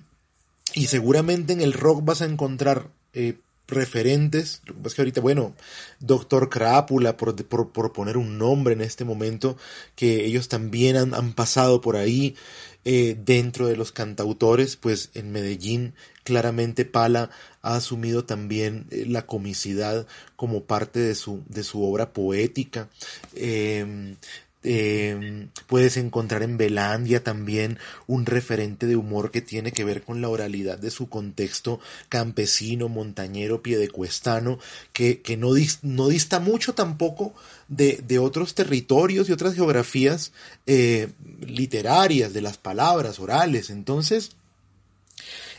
y 0.73 0.87
seguramente 0.87 1.53
en 1.53 1.61
el 1.61 1.73
rock 1.73 2.03
vas 2.03 2.21
a 2.21 2.25
encontrar 2.25 2.89
eh, 3.13 3.37
referentes. 3.67 4.61
Lo 4.65 4.73
que 4.73 4.79
pasa 4.79 4.87
es 4.87 4.95
que 4.95 5.01
ahorita, 5.01 5.21
bueno, 5.21 5.55
Doctor 5.99 6.49
Crápula, 6.49 7.17
por, 7.17 7.35
por, 7.45 7.71
por, 7.71 7.93
poner 7.93 8.17
un 8.17 8.37
nombre 8.37 8.73
en 8.73 8.81
este 8.81 9.05
momento, 9.05 9.57
que 9.95 10.25
ellos 10.25 10.47
también 10.47 10.97
han, 10.97 11.13
han 11.13 11.33
pasado 11.33 11.81
por 11.81 11.95
ahí. 11.95 12.35
Eh, 12.83 13.15
dentro 13.23 13.67
de 13.67 13.75
los 13.75 13.91
cantautores, 13.91 14.75
pues 14.75 15.11
en 15.13 15.31
Medellín 15.31 15.93
claramente 16.23 16.83
Pala 16.83 17.29
ha 17.61 17.75
asumido 17.75 18.25
también 18.25 18.87
eh, 18.89 19.05
la 19.07 19.27
comicidad 19.27 20.07
como 20.35 20.63
parte 20.63 20.99
de 20.99 21.13
su, 21.13 21.43
de 21.47 21.63
su 21.63 21.83
obra 21.83 22.11
poética. 22.11 22.89
Eh, 23.35 24.15
eh, 24.63 25.47
puedes 25.67 25.97
encontrar 25.97 26.43
en 26.43 26.57
Belandia 26.57 27.23
también 27.23 27.79
un 28.05 28.25
referente 28.25 28.85
de 28.85 28.95
humor 28.95 29.31
que 29.31 29.41
tiene 29.41 29.71
que 29.71 29.83
ver 29.83 30.03
con 30.03 30.21
la 30.21 30.29
oralidad 30.29 30.77
de 30.77 30.91
su 30.91 31.09
contexto 31.09 31.79
campesino, 32.09 32.87
montañero, 32.87 33.63
piedecuestano, 33.63 34.59
que, 34.93 35.21
que 35.21 35.35
no, 35.35 35.49
no 35.81 36.07
dista 36.09 36.39
mucho 36.39 36.73
tampoco 36.73 37.33
de, 37.67 38.03
de, 38.07 38.19
otros 38.19 38.53
territorios 38.53 39.29
y 39.29 39.31
otras 39.31 39.55
geografías 39.55 40.31
eh, 40.67 41.09
literarias, 41.39 42.33
de 42.33 42.41
las 42.41 42.57
palabras 42.57 43.19
orales. 43.19 43.69
Entonces, 43.71 44.31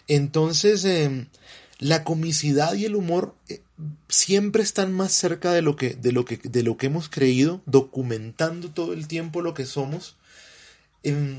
entonces 0.06 0.84
eh, 0.84 1.26
la 1.82 2.04
comicidad 2.04 2.74
y 2.74 2.84
el 2.84 2.94
humor 2.94 3.34
eh, 3.48 3.60
siempre 4.08 4.62
están 4.62 4.92
más 4.92 5.12
cerca 5.12 5.52
de 5.52 5.62
lo 5.62 5.74
que 5.74 5.94
de 5.94 6.12
lo 6.12 6.24
que 6.24 6.36
de 6.36 6.62
lo 6.62 6.76
que 6.76 6.86
hemos 6.86 7.08
creído 7.08 7.60
documentando 7.66 8.70
todo 8.70 8.92
el 8.92 9.08
tiempo 9.08 9.42
lo 9.42 9.52
que 9.52 9.66
somos. 9.66 10.16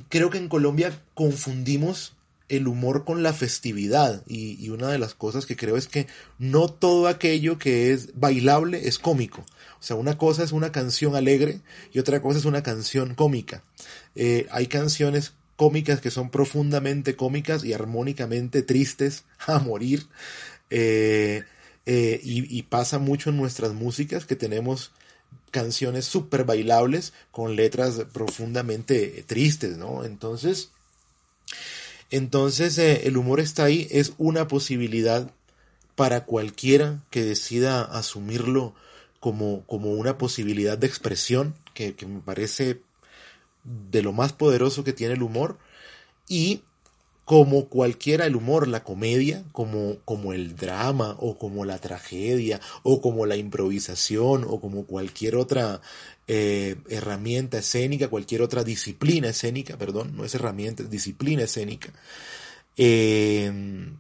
Creo 0.10 0.30
que 0.30 0.38
en 0.38 0.50
Colombia 0.50 1.02
confundimos 1.14 2.18
el 2.50 2.68
humor 2.68 3.06
con 3.06 3.24
la 3.24 3.32
festividad 3.32 4.22
y, 4.28 4.62
y, 4.64 4.70
una 4.70 4.90
de 4.90 5.00
las 5.00 5.14
cosas 5.14 5.46
que 5.46 5.56
creo 5.56 5.78
es 5.78 5.88
que 5.88 6.08
no 6.38 6.68
todo 6.68 7.08
aquello 7.08 7.58
que 7.58 7.94
es 7.94 8.10
bailable 8.20 8.90
es 8.90 9.00
cómico. 9.00 9.46
O 9.80 9.84
sea 9.84 9.96
una 9.96 10.18
cosa 10.18 10.44
es 10.44 10.52
una 10.52 10.74
canción 10.74 11.16
alegre 11.16 11.62
y 11.94 12.00
otra 12.00 12.22
cosa 12.22 12.40
es 12.40 12.46
una 12.46 12.62
canción 12.62 13.16
cómica. 13.16 13.64
Eh, 14.16 14.48
hay 14.52 14.68
canciones 14.68 15.32
cómicas 15.56 16.02
que 16.02 16.12
son 16.12 16.30
profundamente 16.30 17.16
cómicas 17.16 17.64
y 17.64 17.74
armónicamente 17.74 18.64
tristes 18.64 19.24
a 19.48 19.60
morir 19.60 20.08
eh, 20.70 21.44
eh, 21.86 22.20
y, 22.24 22.64
pasa 22.64 22.98
mucho 22.98 23.30
en 23.30 23.38
nuestras 23.38 23.74
músicas 23.74 24.26
que 24.26 24.36
tenemos 24.36 24.92
canciones 25.52 26.06
súper 26.06 26.46
bailables 26.46 27.14
con 27.32 27.56
letras 27.56 28.06
profundamente 28.14 29.24
tristes, 29.28 29.78
¿no? 29.78 30.06
Entonces, 30.06 30.70
entonces 32.10 32.78
eh, 32.78 33.02
el 33.06 33.18
humor 33.18 33.40
está 33.42 33.66
ahí, 33.66 33.88
es 33.92 34.14
una 34.18 34.48
posibilidad 34.48 35.30
para 35.96 36.24
cualquiera 36.24 37.04
que 37.12 37.24
decida 37.24 37.84
asumirlo 37.84 38.74
como, 39.20 39.64
como 39.68 39.92
una 39.92 40.18
posibilidad 40.18 40.78
de 40.78 40.88
expresión, 40.88 41.54
que 41.74 41.96
me 42.08 42.22
parece 42.22 42.82
de 43.64 44.02
lo 44.02 44.14
más 44.14 44.34
poderoso 44.34 44.84
que 44.84 44.94
tiene 44.94 45.14
el 45.14 45.24
humor, 45.24 45.58
y 46.28 46.64
como 47.26 47.70
cualquiera 47.70 48.26
el 48.26 48.36
humor, 48.36 48.68
la 48.68 48.84
comedia, 48.84 49.46
como, 49.54 49.98
como 50.04 50.34
el 50.34 50.56
drama 50.58 51.16
o 51.20 51.38
como 51.38 51.64
la 51.64 51.78
tragedia 51.78 52.60
o 52.84 53.02
como 53.02 53.26
la 53.26 53.38
improvisación 53.38 54.46
o 54.48 54.60
como 54.60 54.86
cualquier 54.86 55.38
otra 55.38 55.80
eh, 56.28 56.76
herramienta 56.90 57.60
escénica, 57.60 58.10
cualquier 58.10 58.42
otra 58.42 58.64
disciplina 58.66 59.30
escénica, 59.30 59.78
perdón, 59.78 60.18
no 60.18 60.26
es 60.26 60.36
herramienta, 60.36 60.84
es 60.84 60.90
disciplina 60.90 61.44
escénica. 61.44 61.94
Em, 62.76 63.96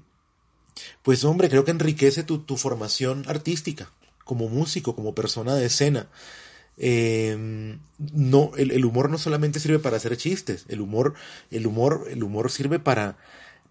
pues 1.01 1.23
hombre, 1.23 1.49
creo 1.49 1.63
que 1.63 1.71
enriquece 1.71 2.23
tu, 2.23 2.39
tu, 2.39 2.57
formación 2.57 3.23
artística 3.27 3.91
como 4.25 4.49
músico, 4.49 4.95
como 4.95 5.15
persona 5.15 5.55
de 5.55 5.65
escena. 5.67 6.07
Em, 6.77 7.79
no, 8.13 8.51
el, 8.57 8.83
humor 8.85 9.09
no 9.09 9.17
solamente 9.17 9.59
sirve 9.59 9.79
para 9.79 9.97
hacer 9.97 10.17
chistes, 10.17 10.65
el 10.69 10.81
humor, 10.81 11.13
el 11.51 11.67
humor, 11.67 12.07
el 12.09 12.23
humor 12.23 12.49
sirve 12.49 12.79
para, 12.79 13.17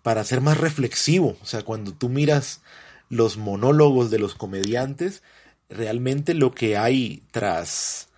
para 0.02 0.24
ser 0.24 0.40
más 0.40 0.58
reflexivo. 0.58 1.36
O 1.42 1.46
sea, 1.46 1.62
cuando 1.62 1.92
tú 1.92 2.08
miras 2.08 2.60
los 3.08 3.36
monólogos 3.36 4.10
de 4.10 4.18
los 4.18 4.34
comediantes, 4.34 5.22
realmente 5.68 6.34
lo 6.34 6.52
que 6.52 6.76
hay 6.76 7.22
tras, 7.30 8.08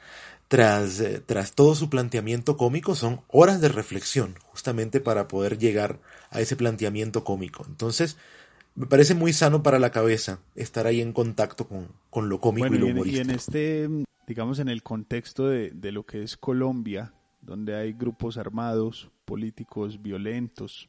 tras, 0.48 1.00
eh, 1.00 1.22
tras 1.24 1.52
todo 1.52 1.74
su 1.74 1.88
planteamiento 1.88 2.56
cómico 2.56 2.94
son 2.94 3.22
horas 3.28 3.60
de 3.60 3.68
reflexión, 3.68 4.36
justamente 4.42 5.00
para 5.00 5.28
poder 5.28 5.58
llegar 5.58 5.98
a 6.30 6.40
ese 6.40 6.56
planteamiento 6.56 7.24
cómico. 7.24 7.64
Entonces, 7.68 8.16
me 8.74 8.86
parece 8.86 9.14
muy 9.14 9.32
sano 9.32 9.62
para 9.62 9.78
la 9.78 9.90
cabeza 9.90 10.40
estar 10.56 10.86
ahí 10.86 11.00
en 11.00 11.12
contacto 11.12 11.66
con, 11.68 11.88
con 12.10 12.28
lo 12.28 12.40
cómico 12.40 12.74
y 12.74 12.78
lo 12.78 12.86
humorístico. 12.86 13.16
Y 13.16 13.20
en 13.20 13.30
este, 13.30 13.88
digamos, 14.26 14.58
en 14.58 14.68
el 14.68 14.82
contexto 14.82 15.48
de, 15.48 15.70
de 15.70 15.92
lo 15.92 16.04
que 16.04 16.22
es 16.22 16.36
Colombia, 16.36 17.12
donde 17.40 17.74
hay 17.76 17.92
grupos 17.92 18.36
armados, 18.36 19.10
políticos 19.24 20.02
violentos, 20.02 20.88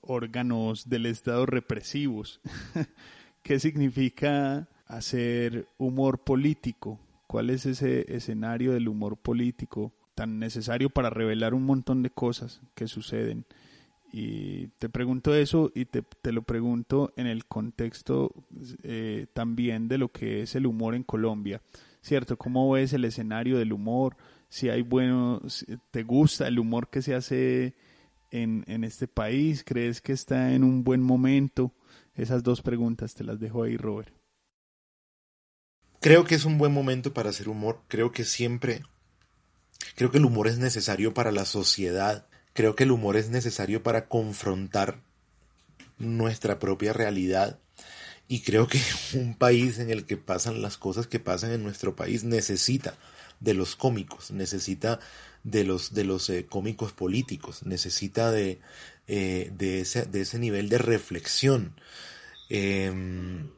órganos 0.00 0.88
del 0.88 1.06
Estado 1.06 1.46
represivos, 1.46 2.40
¿qué 3.42 3.58
significa 3.58 4.68
hacer 4.86 5.68
humor 5.78 6.24
político? 6.24 7.00
¿Cuál 7.26 7.50
es 7.50 7.66
ese 7.66 8.14
escenario 8.14 8.72
del 8.72 8.88
humor 8.88 9.16
político 9.16 9.92
tan 10.14 10.38
necesario 10.38 10.90
para 10.90 11.10
revelar 11.10 11.54
un 11.54 11.64
montón 11.64 12.02
de 12.02 12.10
cosas 12.10 12.60
que 12.74 12.86
suceden? 12.86 13.46
Y 14.12 14.68
te 14.78 14.88
pregunto 14.88 15.34
eso 15.34 15.72
y 15.74 15.86
te, 15.86 16.04
lo 16.30 16.42
pregunto 16.42 17.12
en 17.16 17.26
el 17.26 17.46
contexto 17.46 18.32
eh, 18.84 19.26
también 19.32 19.88
de 19.88 19.98
lo 19.98 20.12
que 20.12 20.42
es 20.42 20.54
el 20.54 20.66
humor 20.66 20.94
en 20.94 21.02
Colombia, 21.02 21.60
¿cierto? 22.04 22.36
¿Cómo 22.36 22.70
ves 22.70 22.92
el 22.92 23.04
escenario 23.04 23.58
del 23.58 23.72
humor? 23.72 24.16
Si 24.48 24.68
hay 24.68 24.82
bueno, 24.82 25.42
¿te 25.90 26.04
gusta 26.04 26.46
el 26.46 26.58
humor 26.58 26.88
que 26.88 27.02
se 27.02 27.14
hace 27.14 27.74
en, 28.30 28.64
en 28.68 28.84
este 28.84 29.08
país? 29.08 29.64
¿Crees 29.64 30.00
que 30.00 30.12
está 30.12 30.52
en 30.52 30.62
un 30.62 30.84
buen 30.84 31.02
momento? 31.02 31.72
Esas 32.14 32.44
dos 32.44 32.62
preguntas 32.62 33.14
te 33.14 33.24
las 33.24 33.40
dejo 33.40 33.64
ahí, 33.64 33.76
Robert. 33.76 34.14
Creo 36.00 36.24
que 36.24 36.36
es 36.36 36.44
un 36.44 36.58
buen 36.58 36.72
momento 36.72 37.12
para 37.12 37.30
hacer 37.30 37.48
humor. 37.48 37.80
Creo 37.88 38.12
que 38.12 38.24
siempre, 38.24 38.82
creo 39.96 40.12
que 40.12 40.18
el 40.18 40.26
humor 40.26 40.46
es 40.46 40.58
necesario 40.58 41.14
para 41.14 41.32
la 41.32 41.46
sociedad 41.46 42.28
Creo 42.54 42.76
que 42.76 42.84
el 42.84 42.92
humor 42.92 43.16
es 43.16 43.30
necesario 43.30 43.82
para 43.82 44.06
confrontar 44.06 45.02
nuestra 45.98 46.60
propia 46.60 46.92
realidad 46.92 47.58
y 48.28 48.40
creo 48.40 48.66
que 48.66 48.80
un 49.14 49.34
país 49.34 49.78
en 49.78 49.90
el 49.90 50.04
que 50.06 50.16
pasan 50.16 50.62
las 50.62 50.76
cosas 50.78 51.06
que 51.06 51.20
pasan 51.20 51.52
en 51.52 51.62
nuestro 51.62 51.96
país 51.96 52.24
necesita 52.24 52.96
de 53.40 53.54
los 53.54 53.76
cómicos, 53.76 54.30
necesita 54.30 55.00
de 55.42 55.64
los, 55.64 55.92
de 55.92 56.04
los 56.04 56.30
eh, 56.30 56.46
cómicos 56.46 56.92
políticos, 56.92 57.64
necesita 57.64 58.30
de, 58.30 58.58
eh, 59.06 59.52
de, 59.56 59.80
ese, 59.80 60.06
de, 60.06 60.22
ese, 60.22 60.38
nivel 60.38 60.68
de 60.68 60.78
reflexión. 60.78 61.74
Em, 62.48 63.50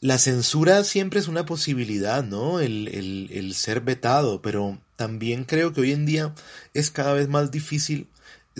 la 0.00 0.18
censura 0.18 0.84
siempre 0.84 1.18
es 1.18 1.26
una 1.26 1.44
posibilidad, 1.44 2.22
¿no? 2.22 2.60
El, 2.60 2.86
el, 2.88 3.30
el, 3.32 3.54
ser 3.54 3.80
vetado, 3.80 4.40
pero 4.42 4.78
también 4.94 5.44
creo 5.44 5.72
que 5.72 5.80
hoy 5.80 5.92
en 5.92 6.06
día 6.06 6.34
es 6.72 6.92
cada 6.92 7.14
vez 7.14 7.28
más 7.28 7.50
difícil 7.50 8.08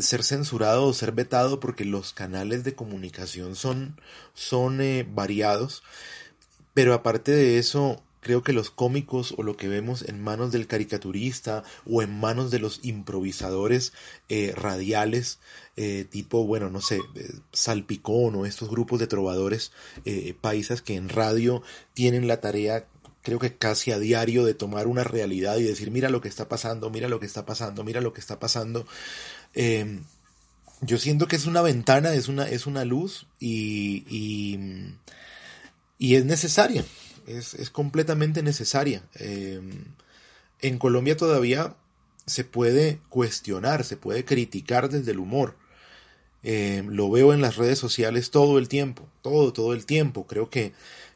ser 0.03 0.25
censurado 0.25 0.87
o 0.87 0.93
ser 0.93 1.13
vetado 1.13 1.61
porque 1.61 1.85
los 1.85 2.13
canales 2.13 2.65
de 2.65 2.75
comunicación 2.75 3.57
son, 3.57 4.01
son 4.35 4.81
eh, 4.81 5.07
variados. 5.09 5.83
Pero 6.75 6.95
aparte 6.95 7.33
de 7.33 7.59
eso, 7.59 8.03
creo 8.21 8.43
que 8.43 8.53
los 8.53 8.71
cómicos 8.71 9.35
o 9.37 9.43
lo 9.43 9.57
que 9.57 9.69
vemos 9.69 10.03
en 10.03 10.21
manos 10.21 10.53
del 10.53 10.67
caricaturista 10.67 11.65
o 11.87 12.03
en 12.03 12.19
manos 12.19 12.51
de 12.51 12.59
los 12.59 12.81
improvisadores 12.83 13.93
eh, 14.29 14.53
radiales, 14.57 15.39
eh, 15.77 16.05
tipo, 16.09 16.45
bueno, 16.45 16.71
no 16.71 16.81
sé, 16.81 17.01
eh, 17.15 17.33
Salpicón 17.53 18.35
o 18.35 18.47
estos 18.47 18.69
grupos 18.69 18.99
de 18.99 19.07
trovadores 19.07 19.73
paisas 20.41 20.83
que 20.83 20.97
en 20.97 21.09
radio 21.09 21.63
tienen 21.95 22.29
la 22.29 22.41
tarea 22.41 22.87
creo 23.23 23.39
que 23.39 23.57
casi 23.57 23.93
a 23.93 23.99
diario 23.99 24.45
de 24.45 24.55
tomar 24.55 24.87
una 24.87 25.05
realidad 25.05 25.59
y 25.59 25.63
decir, 25.63 25.91
mira 25.91 26.09
lo 26.09 26.21
que 26.21 26.29
está 26.29 26.49
pasando, 26.49 26.89
mira 26.89 27.09
lo 27.09 27.21
que 27.21 27.27
está 27.27 27.45
pasando, 27.45 27.85
mira 27.85 28.01
lo 28.01 28.13
que 28.13 28.21
está 28.21 28.39
pasando. 28.39 28.87
Em, 29.55 30.05
yo 30.81 30.99
siento 30.99 31.27
que 31.29 31.37
es 31.37 31.47
una 31.47 31.63
ventana, 31.63 32.15
es 32.15 32.29
una, 32.29 32.49
es 32.49 32.67
una 32.67 32.85
luz 32.85 33.27
y, 33.41 34.05
y, 34.09 34.59
y 35.99 36.15
es 36.17 36.25
necesaria 36.25 36.85
es, 37.29 37.71
completamente 37.71 38.43
necesaria. 38.43 39.03
Em, 39.15 39.85
en 40.61 40.79
Colombia 40.79 41.17
todavía 41.17 41.77
se 42.27 42.45
puede 42.45 43.01
cuestionar, 43.09 43.85
se 43.85 43.97
puede 43.97 44.25
criticar 44.25 44.89
desde 44.89 45.13
el 45.13 45.19
humor. 45.19 45.57
Em, 46.43 46.89
lo 46.89 47.11
veo 47.11 47.33
en 47.33 47.41
las 47.41 47.57
redes 47.57 47.79
sociales 47.79 48.31
todo 48.31 48.59
el 48.59 48.69
tiempo, 48.69 49.09
todo, 49.23 49.53
todo 49.53 49.75
el 49.75 49.87
tiempo. 49.87 50.27
Creo 50.27 50.51
que, 50.51 50.73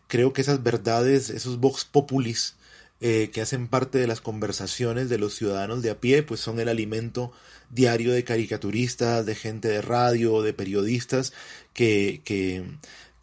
creo 0.09 0.33
que 0.33 0.43
esas 0.43 0.63
verdades, 0.63 1.31
esos 1.31 1.59
vox 1.59 1.85
populis 1.85 2.55
eh, 3.05 3.31
que 3.33 3.41
hacen 3.41 3.67
parte 3.67 3.99
de 3.99 4.07
las 4.07 4.21
conversaciones 4.21 5.09
de 5.09 5.19
los 5.19 5.35
ciudadanos 5.35 5.83
de 5.83 5.91
a 5.91 6.01
pie, 6.01 6.23
pues 6.23 6.39
son 6.39 6.61
el 6.61 6.69
alimento 6.69 7.33
diario 7.69 8.13
de 8.13 8.23
caricaturistas, 8.23 9.27
de 9.27 9.35
gente 9.35 9.67
de 9.67 9.83
radio, 9.83 10.41
de 10.41 10.53
periodistas 10.53 11.33
que, 11.73 12.23
que, 12.25 12.65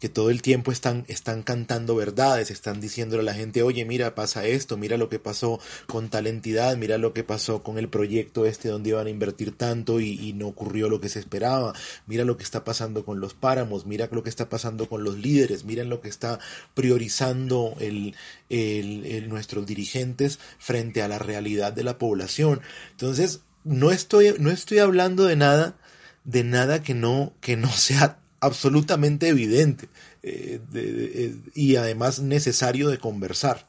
que 0.00 0.08
todo 0.08 0.30
el 0.30 0.40
tiempo 0.40 0.72
están, 0.72 1.04
están 1.08 1.42
cantando 1.42 1.94
verdades, 1.94 2.50
están 2.50 2.80
diciéndole 2.80 3.20
a 3.20 3.26
la 3.26 3.34
gente, 3.34 3.62
oye, 3.62 3.84
mira, 3.84 4.14
pasa 4.14 4.46
esto, 4.46 4.78
mira 4.78 4.96
lo 4.96 5.10
que 5.10 5.18
pasó 5.18 5.60
con 5.86 6.08
tal 6.08 6.26
entidad, 6.26 6.76
mira 6.78 6.96
lo 6.96 7.12
que 7.12 7.22
pasó 7.22 7.62
con 7.62 7.78
el 7.78 7.88
proyecto 7.88 8.46
este 8.46 8.70
donde 8.70 8.90
iban 8.90 9.06
a 9.06 9.10
invertir 9.10 9.56
tanto 9.56 10.00
y, 10.00 10.30
no 10.30 10.48
ocurrió 10.48 10.88
lo 10.88 11.00
que 11.00 11.08
se 11.08 11.18
esperaba, 11.18 11.74
mira 12.06 12.24
lo 12.24 12.36
que 12.36 12.44
está 12.44 12.64
pasando 12.64 13.04
con 13.04 13.20
los 13.20 13.34
páramos, 13.34 13.84
mira 13.84 14.08
lo 14.10 14.22
que 14.22 14.30
está 14.30 14.48
pasando 14.48 14.88
con 14.88 15.04
los 15.04 15.18
líderes, 15.18 15.64
miren 15.64 15.90
lo 15.90 16.00
que 16.00 16.08
está 16.08 16.38
priorizando 16.74 17.76
el, 17.78 18.14
el, 18.48 19.28
nuestros 19.28 19.66
dirigentes 19.66 20.38
frente 20.58 21.02
a 21.02 21.08
la 21.08 21.18
realidad 21.18 21.72
de 21.72 21.84
la 21.84 21.98
población. 21.98 22.62
Entonces, 22.92 23.40
no 23.64 23.90
estoy, 23.90 24.34
no 24.38 24.50
estoy 24.50 24.78
hablando 24.78 25.24
de 25.26 25.36
nada, 25.36 25.76
de 26.24 26.44
nada 26.44 26.82
que 26.82 26.94
no, 26.94 27.34
que 27.40 27.56
no 27.56 27.70
sea 27.72 28.20
absolutamente 28.40 29.28
evidente 29.28 29.88
eh, 30.22 30.60
eh, 30.74 31.36
y 31.54 31.76
además 31.76 32.20
necesario 32.20 32.88
de 32.88 32.98
conversar. 32.98 33.68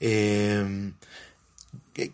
Em, 0.00 0.94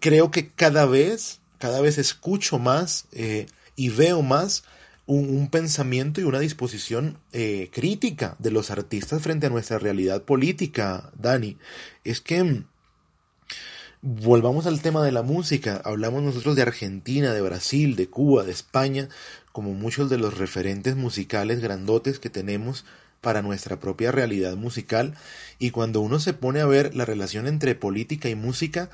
creo 0.01 0.31
que 0.31 0.51
cada 0.51 0.87
vez, 0.87 1.41
cada 1.59 1.81
vez 1.81 1.99
escucho 1.99 2.59
más 2.59 3.07
eh, 3.13 3.47
y 3.77 3.91
veo 3.91 4.23
más 4.23 4.65
un, 5.07 5.49
pensamiento 5.51 6.21
y 6.21 6.25
una 6.25 6.39
disposición 6.39 7.19
crítica 7.73 8.37
de 8.39 8.53
los 8.53 8.71
artistas 8.71 9.21
frente 9.23 9.47
a 9.47 9.51
nuestra 9.51 9.79
realidad 9.79 10.23
política, 10.23 11.11
Dani. 11.19 11.59
Es 12.05 12.21
que 12.21 12.63
volvamos 14.03 14.67
al 14.67 14.81
tema 14.81 15.05
de 15.05 15.13
la 15.13 15.23
música. 15.23 15.81
Hablamos 15.85 16.23
nosotros 16.23 16.57
de 16.57 16.63
Argentina, 16.63 17.33
de 17.33 17.43
Brasil, 17.43 17.97
de 17.97 18.09
Cuba, 18.09 18.45
de 18.45 18.53
España, 18.53 19.09
como 19.53 19.73
muchos 19.73 20.11
de 20.11 20.19
los 20.19 20.39
referentes 20.39 20.97
musicales 20.97 21.61
grandotes 21.61 22.19
que 22.19 22.31
tenemos 22.31 22.85
para 23.21 23.43
nuestra 23.43 23.79
propia 23.81 24.13
realidad 24.13 24.57
musical. 24.57 25.15
Y 25.59 25.71
cuando 25.71 26.01
uno 26.01 26.21
se 26.21 26.33
pone 26.33 26.61
a 26.61 26.67
ver 26.67 26.95
la 26.95 27.05
relación 27.05 27.47
entre 27.47 27.75
política 27.75 28.29
y 28.29 28.35
música, 28.35 28.91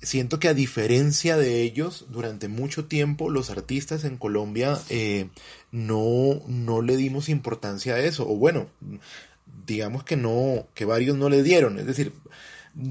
siento 0.00 0.38
que 0.38 0.48
a 0.48 0.54
diferencia 0.54 1.36
de 1.36 1.62
ellos, 1.62 2.06
durante 2.10 2.48
mucho 2.48 2.86
tiempo 2.86 3.30
los 3.30 3.50
artistas 3.50 4.04
en 4.04 4.16
Colombia 4.16 4.78
eh, 4.88 5.28
no, 5.72 6.42
no 6.46 6.82
le 6.82 6.96
dimos 6.96 7.28
importancia 7.28 7.94
a 7.94 8.00
eso, 8.00 8.28
o 8.28 8.36
bueno, 8.36 8.68
digamos 9.66 10.04
que 10.04 10.16
no, 10.16 10.66
que 10.74 10.84
varios 10.84 11.16
no 11.16 11.28
le 11.28 11.42
dieron, 11.42 11.78
es 11.78 11.86
decir, 11.86 12.12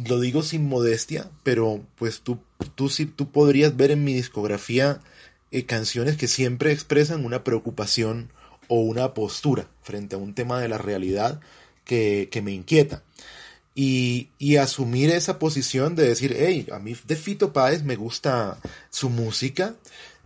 lo 0.08 0.20
digo 0.20 0.44
sin 0.44 0.68
modestia, 0.68 1.30
pero 1.44 1.82
pues 1.96 2.22
tú, 2.22 2.40
tú 2.76 2.90
sí, 2.90 3.06
tú 3.06 3.32
podrías 3.32 3.78
ver 3.78 3.92
en 3.92 4.04
mi 4.04 4.14
discografía 4.14 5.00
eh, 5.52 5.66
canciones 5.66 6.18
que 6.18 6.28
siempre 6.28 6.72
expresan 6.72 7.26
una 7.26 7.44
preocupación 7.44 8.32
o 8.68 8.82
una 8.82 9.14
postura 9.14 9.68
frente 9.82 10.16
a 10.16 10.20
un 10.20 10.34
tema 10.34 10.60
de 10.60 10.68
la 10.68 10.78
realidad 10.78 11.40
que, 11.86 12.42
me 12.44 12.52
inquieta. 12.52 13.04
Y, 13.74 14.30
asumir 14.58 15.12
esa 15.12 15.40
posición 15.40 15.96
de 15.96 16.08
decir, 16.08 16.36
hey, 16.38 16.68
a 16.72 16.80
mí 16.80 16.96
de 17.06 17.16
Fito 17.16 17.54
Páez 17.54 17.84
me 17.84 17.96
gusta 17.96 18.58
su 18.90 19.10
música, 19.10 19.76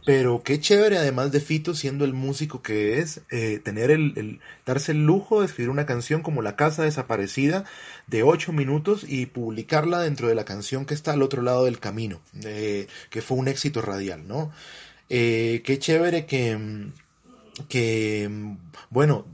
pero 0.06 0.42
qué 0.42 0.60
chévere, 0.60 0.98
además 0.98 1.32
de 1.32 1.42
Fito, 1.42 1.76
siendo 1.76 2.06
el 2.06 2.14
músico 2.14 2.64
que 2.64 3.00
es, 3.00 3.22
eh, 3.30 3.60
tener 3.64 3.92
el, 3.92 4.40
darse 4.66 4.94
el 4.94 5.06
lujo 5.06 5.42
de 5.42 5.46
escribir 5.48 5.70
una 5.70 5.86
canción 5.86 6.24
como 6.24 6.42
La 6.42 6.56
Casa 6.56 6.84
Desaparecida 6.84 7.66
de 8.08 8.24
ocho 8.24 8.54
minutos 8.54 9.06
y 9.08 9.28
publicarla 9.28 10.00
dentro 10.00 10.28
de 10.28 10.36
la 10.36 10.46
canción 10.46 10.86
que 10.86 10.96
está 10.96 11.14
al 11.14 11.22
otro 11.22 11.44
lado 11.44 11.66
del 11.66 11.80
camino, 11.80 12.22
eh, 12.44 12.88
que 13.12 13.22
fue 13.22 13.38
un 13.38 13.48
éxito 13.48 13.82
radial, 13.82 14.28
¿no? 14.28 14.52
Eh, 15.14 15.62
qué 15.66 15.78
chévere 15.78 16.26
que, 16.26 16.58
que, 17.68 18.30
bueno, 18.90 19.26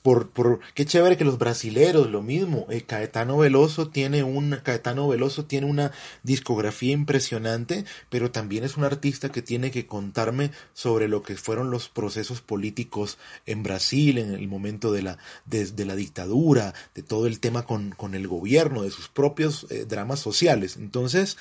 por, 0.00 0.30
por 0.30 0.60
qué 0.72 0.86
chévere 0.86 1.18
que 1.18 1.24
los 1.26 1.36
brasileros 1.36 2.10
lo 2.10 2.22
mismo 2.22 2.66
eh, 2.70 2.80
Caetano 2.80 3.36
Veloso 3.36 3.88
tiene 3.88 4.22
un 4.22 4.58
Caetano 4.62 5.06
Veloso 5.06 5.44
tiene 5.44 5.66
una 5.66 5.92
discografía 6.22 6.92
impresionante 6.92 7.84
pero 8.08 8.30
también 8.30 8.64
es 8.64 8.78
un 8.78 8.84
artista 8.84 9.30
que 9.30 9.42
tiene 9.42 9.70
que 9.70 9.86
contarme 9.86 10.50
sobre 10.72 11.08
lo 11.08 11.22
que 11.22 11.36
fueron 11.36 11.70
los 11.70 11.90
procesos 11.90 12.40
políticos 12.40 13.18
en 13.44 13.62
Brasil 13.62 14.16
en 14.16 14.32
el 14.32 14.48
momento 14.48 14.92
de 14.92 15.02
la 15.02 15.18
de, 15.44 15.84
la 15.84 15.94
dictadura 15.94 16.72
de 16.94 17.02
todo 17.02 17.26
el 17.26 17.38
tema 17.38 17.66
con, 17.66 17.90
con 17.90 18.14
el 18.14 18.26
gobierno 18.28 18.82
de 18.82 18.90
sus 18.90 19.08
propios 19.08 19.66
eh, 19.68 19.84
dramas 19.86 20.20
sociales. 20.20 20.78
Entonces 20.78 21.36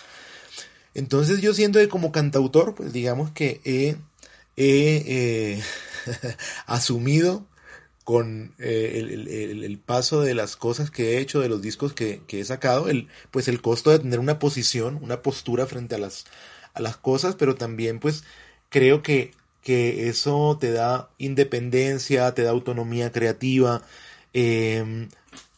entonces 0.93 1.41
yo 1.41 1.53
siento 1.53 1.79
que 1.79 1.89
como 1.89 2.11
cantautor 2.11 2.75
pues 2.75 2.93
digamos 2.93 3.31
que 3.31 3.61
he, 3.63 3.97
he 4.57 5.57
eh, 5.57 5.63
asumido 6.65 7.45
con 8.03 8.53
eh, 8.59 9.59
el, 9.63 9.79
paso 9.79 10.21
de 10.21 10.33
las 10.33 10.55
cosas 10.55 10.91
que 10.91 11.13
he 11.17 11.19
hecho, 11.19 11.39
de 11.39 11.49
los 11.49 11.61
discos 11.61 11.93
que, 11.93 12.21
he 12.27 12.43
sacado, 12.43 12.89
el, 12.89 13.07
pues 13.29 13.47
el 13.47 13.61
costo 13.61 13.91
de 13.91 13.99
tener 13.99 14.19
una 14.19 14.39
posición, 14.39 14.99
una 15.01 15.21
postura 15.21 15.65
frente 15.67 15.95
a 15.95 15.97
las, 15.99 16.25
a 16.73 16.81
las 16.81 16.97
cosas, 16.97 17.35
pero 17.35 17.55
también 17.55 17.99
pues 17.99 18.23
creo 18.69 19.03
que, 19.03 19.31
que 19.61 20.09
eso 20.09 20.57
te 20.59 20.71
da 20.71 21.09
independencia, 21.19 22.33
te 22.33 22.43
da 22.43 22.51
autonomía 22.51 23.11
creativa, 23.11 23.83
em, 24.33 25.09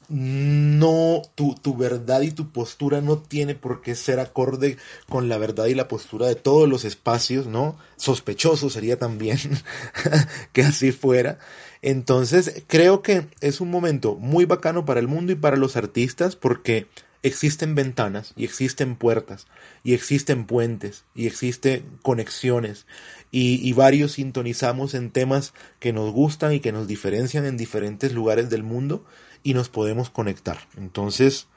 no, 0.10 1.22
tu, 1.36 1.56
tu, 1.56 1.76
verdad 1.76 2.22
y 2.22 2.32
tu 2.32 2.52
postura 2.52 3.02
no 3.02 3.18
tiene 3.18 3.56
por 3.56 3.82
qué 3.82 3.96
ser 3.96 4.20
acorde 4.20 4.78
con 5.10 5.30
la 5.30 5.38
verdad 5.38 5.66
y 5.66 5.76
la 5.76 5.88
postura 5.88 6.28
de 6.28 6.36
todos 6.36 6.68
los 6.68 6.86
espacios, 6.86 7.48
¿no? 7.48 7.78
Sospechoso 7.96 8.70
sería 8.70 8.98
también 8.98 9.38
que 10.54 10.64
así 10.64 10.92
fuera. 10.92 11.40
Entonces, 11.82 12.64
creo 12.68 13.02
que 13.02 13.28
es 13.42 13.62
un 13.62 13.70
momento 13.70 14.16
muy 14.16 14.46
bacano 14.46 14.86
para 14.86 15.00
el 15.00 15.08
mundo 15.08 15.32
y 15.32 15.36
para 15.36 15.58
los 15.58 15.76
artistas 15.76 16.36
porque 16.36 16.88
existen 17.24 17.74
ventanas 17.74 18.34
y 18.36 18.44
existen 18.44 18.96
puertas 18.96 19.48
y 19.84 19.94
existen 19.94 20.46
puentes 20.46 21.06
y 21.16 21.26
existen 21.26 21.86
conexiones 22.02 22.86
y, 23.32 23.68
y, 23.68 23.74
varios 23.74 24.14
sintonizamos 24.14 24.94
en 24.94 25.10
temas 25.10 25.54
que 25.80 25.94
nos 25.94 26.12
gustan 26.12 26.54
y 26.54 26.60
que 26.60 26.72
nos 26.72 26.86
diferencian 26.86 27.46
en 27.46 27.58
diferentes 27.58 28.12
lugares 28.12 28.50
del 28.50 28.64
mundo 28.64 29.06
y 29.44 29.54
nos 29.54 29.70
podemos 29.70 30.10
conectar. 30.10 30.58
Entonces, 30.78 31.48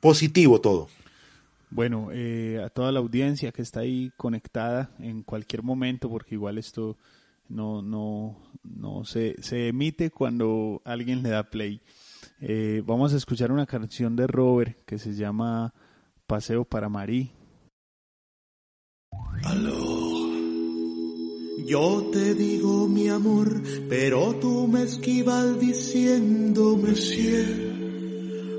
positivo 0.00 0.60
todo. 0.60 0.88
Bueno, 1.70 2.08
eh, 2.12 2.62
a 2.64 2.70
toda 2.70 2.92
la 2.92 3.00
audiencia 3.00 3.52
que 3.52 3.62
está 3.62 3.80
ahí 3.80 4.10
conectada 4.16 4.90
en 4.98 5.22
cualquier 5.22 5.62
momento, 5.62 6.08
porque 6.08 6.34
igual 6.34 6.56
esto 6.56 6.96
no, 7.48 7.82
no, 7.82 8.38
no 8.62 9.04
se, 9.04 9.36
se 9.42 9.68
emite 9.68 10.10
cuando 10.10 10.80
alguien 10.84 11.22
le 11.22 11.30
da 11.30 11.50
play. 11.50 11.82
Eh, 12.40 12.82
vamos 12.86 13.12
a 13.12 13.16
escuchar 13.16 13.52
una 13.52 13.66
canción 13.66 14.16
de 14.16 14.26
Robert 14.26 14.78
que 14.86 14.98
se 14.98 15.14
llama 15.14 15.74
Paseo 16.26 16.64
para 16.64 16.88
Marí. 16.88 17.32
Aló. 19.44 20.07
Yo 21.66 22.10
te 22.12 22.34
digo 22.34 22.88
mi 22.88 23.08
amor, 23.08 23.62
pero 23.88 24.34
tú 24.40 24.66
me 24.66 24.82
esquivas 24.82 25.58
diciéndome 25.60 26.94
si 26.94 27.32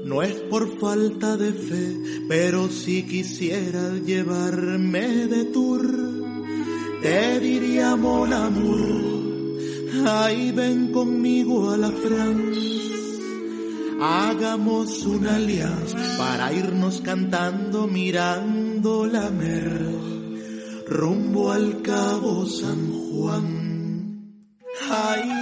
No 0.06 0.22
es 0.22 0.34
por 0.50 0.80
falta 0.80 1.38
de 1.38 1.54
fe, 1.54 1.98
pero 2.28 2.70
si 2.70 3.04
quisieras 3.04 4.02
llevarme 4.06 5.28
de 5.28 5.46
tour 5.46 6.20
te 7.02 7.40
diría 7.40 7.96
mon 7.96 8.34
amour, 8.34 8.82
ay 10.06 10.52
ven 10.52 10.92
conmigo 10.92 11.72
a 11.72 11.78
la 11.78 11.92
France. 11.92 12.60
Hagamos 14.02 15.06
una 15.06 15.36
alianza 15.36 15.98
para 16.18 16.52
irnos 16.52 17.00
cantando 17.00 17.88
mirando 17.88 19.06
la 19.08 19.30
mer, 19.30 19.89
rumbo 20.90 21.52
al 21.52 21.82
cabo 21.82 22.46
San 22.46 22.92
Juan. 22.92 23.46
Ay 24.90 25.40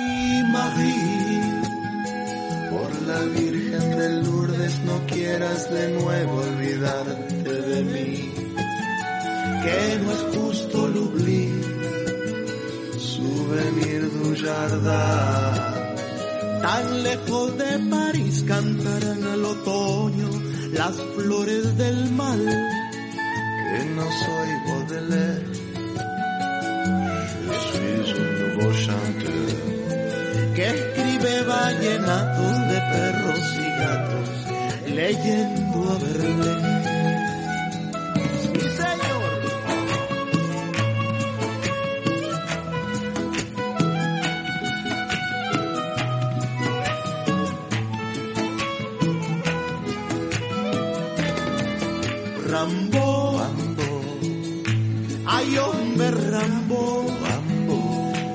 por 2.71 3.01
la 3.07 3.19
Virgen 3.21 3.97
de 3.97 4.23
Lourdes 4.23 4.79
no 4.83 5.05
quieras 5.07 5.71
de 5.71 5.99
nuevo 5.99 6.41
olvidarte 6.41 7.61
de 7.61 7.83
mí 7.83 8.47
que 9.63 9.99
no 10.03 10.11
es 10.11 10.23
justo 10.35 10.87
l'oubli, 10.87 11.43
souvenir 12.97 14.01
du 14.15 14.35
jardín. 14.43 15.77
Tan 16.61 17.03
lejos 17.03 17.57
de 17.57 17.71
París 17.89 18.43
cantarán 18.47 19.23
al 19.33 19.45
otoño 19.45 20.29
las 20.71 20.95
flores 21.15 21.77
del 21.77 22.11
mal, 22.11 22.43
no 23.97 24.05
soy 24.23 24.49
Baudelaire, 24.67 25.41
je 27.47 27.55
suis 27.67 28.21
un 28.21 28.31
nouveau 28.41 28.71
chanteur, 28.73 29.49
que 30.55 30.63
escribe 30.75 31.33
vallenatos 31.47 32.57
de 32.71 32.77
perros 32.93 33.47
y 33.55 33.69
gatos, 33.81 34.29
leyendo 34.95 35.77
a 35.91 35.97
Berlín. 35.97 36.86
Ay, 55.29 55.57
hombre 55.57 56.09
Rambo, 56.11 57.05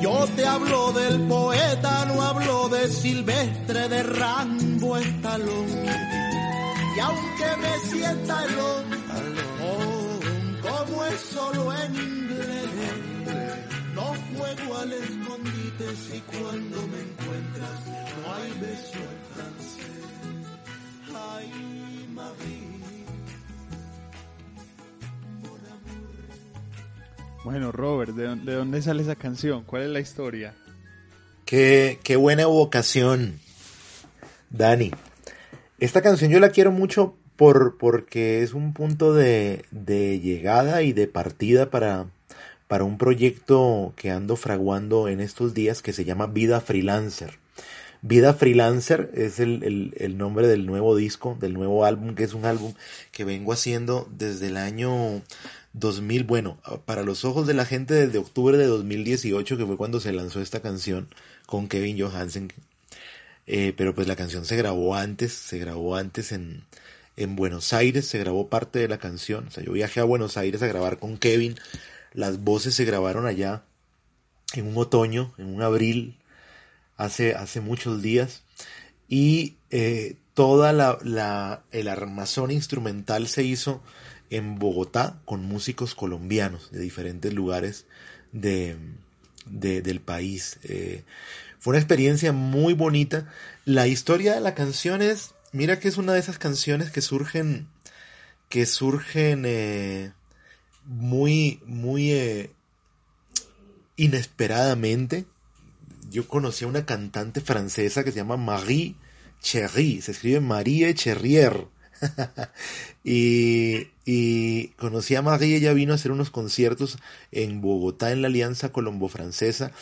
Yo 0.02 0.26
te 0.37 0.46
hablo 0.46 0.92
del 0.92 1.22
poeta, 1.26 2.05
no 2.05 2.20
hablo 2.20 2.68
de 2.68 2.87
Silvestre, 2.88 3.88
de 3.88 4.02
Rambo 4.02 4.98
Estalón. 4.98 5.68
Y 6.94 7.00
aunque 7.00 7.57
me 7.62 7.78
sienta 7.90 8.44
el 8.44 8.59
oh, 8.59 10.20
como 10.61 11.05
es 11.07 11.20
solo 11.20 11.72
en 11.72 11.94
inglés, 11.94 12.68
no 13.94 14.12
juego 14.37 14.76
al 14.76 14.92
escondite 14.92 15.96
si 15.96 16.20
cuando 16.20 16.76
me 16.88 17.00
encuentras 17.00 17.87
no 18.20 18.35
hay 18.35 18.50
beso 18.61 18.98
en 18.98 19.20
francés. 19.33 20.02
Ay, 21.14 22.09
María. 22.12 22.71
Bueno, 27.44 27.72
Robert, 27.72 28.12
¿de, 28.12 28.55
dónde 28.55 28.83
sale 28.83 29.02
esa 29.02 29.16
canción? 29.16 29.64
¿Cuál 29.64 29.83
es 29.83 29.88
la 29.88 30.00
historia? 30.00 30.55
Qué, 31.44 31.98
qué 32.05 32.14
buena 32.14 32.42
evocación, 32.42 33.40
Dani. 34.50 34.92
Esta 35.81 36.02
canción 36.02 36.31
yo 36.31 36.38
la 36.38 36.50
quiero 36.50 36.70
mucho 36.70 37.16
por, 37.35 37.78
porque 37.78 38.44
es 38.44 38.55
un 38.55 38.72
punto 38.72 39.12
de, 39.12 39.64
de 39.72 40.20
llegada 40.20 40.83
y 40.83 40.92
de 40.92 41.09
partida 41.09 41.68
para, 41.68 42.07
para 42.68 42.85
un 42.85 42.96
proyecto 42.96 43.92
que 43.96 44.12
ando 44.12 44.37
fraguando 44.37 45.09
en 45.09 45.20
estos 45.20 45.52
días 45.52 45.83
que 45.83 45.92
se 45.92 46.05
llama 46.05 46.28
Vida 46.28 46.61
Freelancer. 46.61 47.40
Vida 48.05 48.35
Freelancer 48.35 49.11
es 49.14 49.38
el, 49.38 49.92
el, 49.96 50.18
nombre 50.18 50.48
del 50.48 50.66
nuevo 50.66 50.96
disco, 50.96 51.37
del 51.40 51.55
nuevo 51.55 51.85
álbum, 51.85 52.16
que 52.16 52.24
es 52.24 52.35
un 52.35 52.44
álbum 52.44 52.74
que 53.12 53.24
vengo 53.24 53.52
haciendo 53.52 54.09
desde 54.11 54.48
el 54.48 54.57
año 54.57 55.22
2000, 55.74 56.24
bueno, 56.24 56.58
para 56.85 57.02
los 57.02 57.24
ojos 57.24 57.46
de 57.46 57.54
la 57.54 57.64
gente 57.64 57.94
desde 57.94 58.18
octubre 58.18 58.58
de 58.58 58.66
2018, 58.66 59.56
que 59.56 59.66
fue 59.66 59.76
cuando 59.76 60.00
se 60.00 60.12
lanzó 60.12 60.40
esta 60.40 60.61
canción 60.61 61.08
con 61.46 61.68
Kevin 61.68 62.00
Johansen. 62.00 62.52
Eh, 63.46 63.73
pero 63.77 63.94
pues 63.94 64.06
la 64.06 64.16
canción 64.16 64.44
se 64.44 64.56
grabó 64.56 64.94
antes, 64.94 65.33
se 65.33 65.58
grabó 65.58 65.96
antes 65.96 66.33
en, 66.33 66.64
en 67.16 67.37
Buenos 67.37 67.73
Aires, 67.73 68.06
se 68.06 68.18
grabó 68.18 68.48
parte 68.48 68.79
de 68.79 68.88
la 68.88 68.98
canción. 68.98 69.48
O 69.48 69.50
sea, 69.50 69.64
yo 69.64 69.73
viajé 69.73 70.00
a 70.00 70.04
Buenos 70.04 70.37
Aires 70.37 70.62
a 70.62 70.66
grabar 70.66 70.98
con 70.98 71.18
Kevin. 71.18 71.56
Las 72.12 72.42
voces 72.42 72.75
se 72.75 72.85
grabaron 72.85 73.27
allá 73.27 73.62
en 74.54 74.66
un 74.66 74.77
otoño, 74.77 75.33
en 75.38 75.46
un 75.46 75.62
abril, 75.62 76.16
hace, 76.96 77.35
hace 77.35 77.60
muchos 77.60 78.02
días. 78.02 78.42
Y 79.08 79.56
eh, 79.70 80.16
toda 80.35 80.73
la, 80.73 80.98
la, 81.02 81.62
el 81.73 81.88
armazón 81.88 82.50
instrumental 82.50 83.29
se 83.29 83.42
hizo 83.42 83.83
en 84.33 84.58
Bogotá 84.58 85.20
con 85.26 85.44
músicos 85.44 85.94
colombianos 85.94 86.70
de 86.70 86.80
diferentes 86.80 87.33
lugares 87.35 87.85
de, 88.33 88.76
del 89.44 90.00
país. 90.00 90.58
Eh, 90.64 91.04
fue 91.58 91.72
una 91.72 91.78
experiencia 91.78 92.33
muy 92.33 92.72
bonita. 92.72 93.30
La 93.66 93.87
historia 93.87 94.35
de 94.35 94.40
la 94.40 94.54
canción 94.54 95.02
es, 95.02 95.35
mira 95.52 95.78
que 95.78 95.88
es 95.88 95.98
una 95.98 96.14
de 96.14 96.20
esas 96.20 96.38
canciones 96.38 96.90
que 96.90 97.02
surgen, 97.02 97.68
que 98.48 98.64
surgen 98.64 99.44
eh, 99.46 100.12
muy, 100.87 101.60
muy 101.66 102.12
eh, 102.12 102.50
inesperadamente. 103.96 105.26
Yo 106.10 106.26
conocí 106.26 106.64
a 106.64 106.68
una 106.68 106.87
cantante 106.87 107.42
francesa 107.42 108.02
que 108.02 108.12
se 108.12 108.18
llama 108.18 108.38
Marie 108.38 108.94
Cherry, 109.42 110.00
se 110.00 110.12
escribe 110.12 110.40
Marie 110.40 110.94
Cherrier. 110.94 111.66
y, 113.05 113.88
y, 114.05 114.69
conocí 114.79 115.15
a 115.15 115.23
Marie, 115.23 115.57
ella 115.57 115.73
vino 115.73 115.92
a 115.92 115.96
hacer 115.96 116.13
unos 116.13 116.31
conciertos 116.31 116.98
en 117.31 117.61
Bogotá 117.61 118.13
en 118.13 118.23
la 118.23 118.29
Alianza 118.29 118.73
Colombo-Francesa 118.73 119.73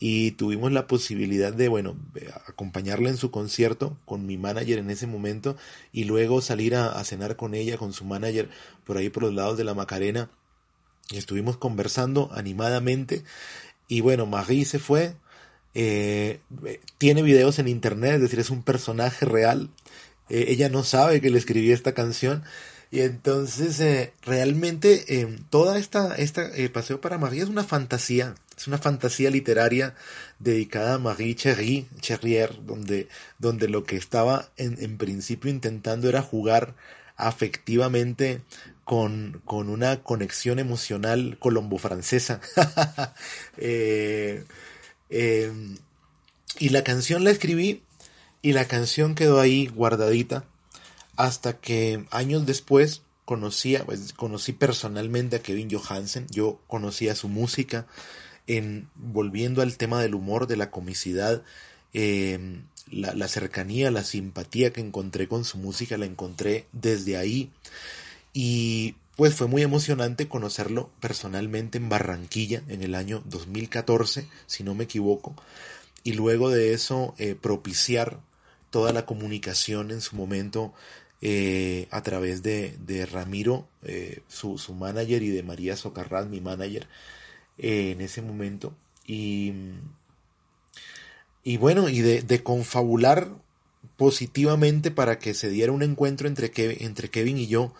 y 0.00 0.32
tuvimos 0.32 0.70
la 0.70 0.86
posibilidad 0.86 1.52
de, 1.52 1.68
bueno, 1.68 1.96
acompañarla 2.46 3.08
en 3.08 3.16
su 3.16 3.30
concierto 3.30 3.96
con 4.04 4.26
mi 4.26 4.36
manager 4.36 4.78
en 4.78 4.90
ese 4.90 5.06
momento 5.06 5.56
y 5.92 6.04
luego 6.04 6.40
salir 6.40 6.76
a, 6.76 7.02
cenar 7.04 7.36
con 7.36 7.54
ella, 7.54 7.78
con 7.78 7.92
su 7.92 8.04
manager 8.04 8.48
por 8.84 8.96
ahí 8.96 9.10
por 9.10 9.24
los 9.24 9.34
lados 9.34 9.58
de 9.58 9.64
la 9.64 9.74
Macarena 9.74 10.30
y 11.10 11.16
estuvimos 11.16 11.56
conversando 11.56 12.30
animadamente 12.32 13.24
y 13.88 14.02
bueno, 14.02 14.26
Marie 14.26 14.66
se 14.66 14.78
fue, 14.78 15.16
eh, 15.74 16.40
tiene 16.98 17.22
videos 17.22 17.58
en 17.58 17.68
internet, 17.68 18.16
es 18.16 18.20
decir, 18.20 18.38
es 18.38 18.50
un 18.50 18.62
personaje 18.62 19.24
real. 19.24 19.70
Eh, 20.30 20.46
ella 20.48 20.68
no 20.68 20.84
sabe 20.84 21.20
que 21.20 21.30
le 21.30 21.38
escribí 21.38 21.72
esta 21.72 21.92
canción. 21.92 22.44
Y 22.90 23.00
entonces, 23.00 23.80
eh, 23.80 24.12
realmente, 24.22 25.04
toda 25.50 25.78
esta, 25.78 26.14
esta 26.16 26.50
Paseo 26.72 27.00
para 27.02 27.18
Marie 27.18 27.42
es 27.42 27.48
una 27.50 27.64
fantasía, 27.64 28.34
es 28.56 28.66
una 28.66 28.78
fantasía 28.78 29.30
literaria 29.30 29.94
dedicada 30.38 30.94
a 30.94 30.98
Marie 30.98 31.34
Cherry, 31.34 31.86
Cherrier, 32.00 32.64
donde, 32.64 33.08
donde 33.38 33.68
lo 33.68 33.84
que 33.84 33.96
estaba 33.96 34.48
en, 34.56 34.82
en 34.82 34.96
principio 34.96 35.50
intentando 35.50 36.08
era 36.08 36.22
jugar 36.22 36.74
afectivamente 37.18 38.40
con, 38.84 39.42
con 39.44 39.68
una 39.68 40.02
conexión 40.02 40.58
emocional 40.58 41.36
colombo-francesa. 41.38 42.40
eh, 43.58 44.42
y 46.58 46.68
la 46.70 46.84
canción 46.84 47.22
la 47.22 47.30
escribí 47.30 47.82
y 48.42 48.52
la 48.52 48.66
canción 48.66 49.14
quedó 49.14 49.40
ahí 49.40 49.66
guardadita 49.66 50.44
hasta 51.16 51.58
que 51.58 52.04
años 52.10 52.46
después 52.46 53.02
conocí, 53.24 53.76
pues, 53.84 54.12
conocí 54.12 54.52
personalmente 54.52 55.36
a 55.36 55.42
Kevin 55.42 55.68
Johansen, 55.70 56.26
yo 56.30 56.60
conocía 56.66 57.14
su 57.14 57.28
música, 57.28 57.86
en, 58.46 58.88
volviendo 58.94 59.60
al 59.60 59.76
tema 59.76 60.00
del 60.00 60.14
humor, 60.14 60.46
de 60.46 60.56
la 60.56 60.70
comicidad, 60.70 61.42
em, 61.92 62.62
la, 62.90 63.14
la, 63.14 63.28
cercanía, 63.28 63.90
la 63.90 64.04
simpatía 64.04 64.72
que 64.72 64.80
encontré 64.80 65.28
con 65.28 65.44
su 65.44 65.58
música, 65.58 65.98
la 65.98 66.06
encontré 66.06 66.66
desde 66.72 67.16
ahí. 67.16 67.50
Y 68.32 68.94
pues 69.16 69.34
fue 69.34 69.48
muy 69.48 69.62
emocionante 69.62 70.28
conocerlo 70.28 70.90
personalmente 71.00 71.76
en 71.76 71.88
Barranquilla 71.88 72.62
en 72.68 72.82
el 72.82 72.94
año 72.94 73.22
2014, 73.26 74.28
si 74.46 74.62
no 74.62 74.76
me 74.76 74.84
equivoco, 74.84 75.34
y 76.04 76.12
luego 76.12 76.48
de 76.48 76.72
eso 76.72 77.14
eh, 77.18 77.34
propiciar 77.34 78.20
toda 78.70 78.92
la 78.92 79.06
comunicación 79.06 79.90
en 79.90 80.00
su 80.00 80.16
momento 80.16 80.72
eh, 81.20 81.88
a 81.90 82.02
través 82.02 82.42
de, 82.42 82.76
de 82.86 83.06
Ramiro, 83.06 83.66
eh, 83.82 84.22
su, 84.28 84.58
su, 84.58 84.74
manager, 84.74 85.22
y 85.22 85.28
de 85.28 85.42
María 85.42 85.76
Socarrás, 85.76 86.28
mi 86.28 86.40
manager, 86.40 86.86
en 87.58 88.00
ese 88.00 88.22
momento. 88.22 88.74
Y, 89.06 89.52
y 91.42 91.56
bueno, 91.56 91.88
y 91.88 92.00
de, 92.00 92.42
confabular 92.42 93.28
positivamente 93.96 94.90
para 94.90 95.18
que 95.18 95.34
se 95.34 95.48
diera 95.48 95.72
un 95.72 95.82
encuentro 95.82 96.28
entre, 96.28 96.52
entre 96.84 97.10
Kevin 97.10 97.38
y 97.38 97.46
yo 97.46 97.74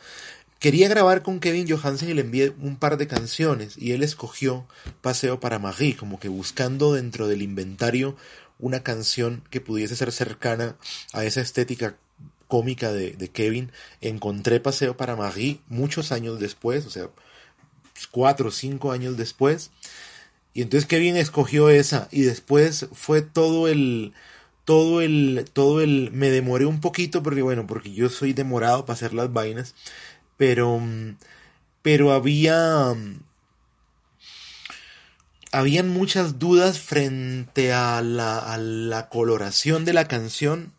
Quería 0.58 0.88
grabar 0.88 1.22
con 1.22 1.38
Kevin 1.38 1.68
Johansen 1.68 2.10
y 2.10 2.14
le 2.14 2.22
envié 2.22 2.52
un 2.60 2.76
par 2.76 2.96
de 2.96 3.06
canciones 3.06 3.78
y 3.78 3.92
él 3.92 4.02
escogió 4.02 4.66
Paseo 5.02 5.38
para 5.38 5.60
Marie, 5.60 5.96
como 5.96 6.18
que 6.18 6.28
buscando 6.28 6.92
dentro 6.92 7.28
del 7.28 7.42
inventario 7.42 8.16
una 8.58 8.82
canción 8.82 9.42
que 9.50 9.60
pudiese 9.60 9.96
ser 9.96 10.12
cercana 10.12 10.76
a 11.12 11.24
esa 11.24 11.40
estética 11.40 11.96
cómica 12.48 12.92
de, 12.92 13.30
Kevin. 13.32 13.70
Encontré 14.00 14.60
Paseo 14.60 14.96
para 14.96 15.16
Marie 15.16 15.60
muchos 15.68 16.12
años 16.12 16.40
después, 16.40 16.86
o 16.86 16.90
sea, 16.90 17.10
cuatro 18.10 18.48
o 18.48 18.52
cinco 18.52 18.92
años 18.92 19.16
después. 19.16 19.70
Y 20.54 20.62
entonces 20.62 20.88
Kevin 20.88 21.16
escogió 21.16 21.68
esa 21.70 22.08
y 22.10 22.22
después 22.22 22.88
fue 22.92 23.22
todo 23.22 23.68
el 23.68 24.12
todo 24.64 25.00
el 25.00 25.46
todo 25.52 25.80
el 25.80 26.10
me 26.12 26.30
demoré 26.30 26.66
un 26.66 26.80
poquito 26.80 27.22
porque 27.22 27.42
bueno, 27.42 27.66
porque 27.66 27.92
yo 27.92 28.08
soy 28.08 28.32
demorado 28.32 28.84
para 28.84 28.94
hacer 28.94 29.14
las 29.14 29.32
vainas 29.32 29.74
pero, 30.38 30.80
pero 31.82 32.12
había, 32.12 32.94
habían 35.52 35.88
muchas 35.88 36.38
dudas 36.38 36.78
frente 36.78 37.72
a 37.72 38.02
la, 38.02 38.38
a 38.38 38.58
la 38.58 39.08
coloración 39.08 39.84
de 39.84 39.92
la 39.92 40.06
canción 40.08 40.72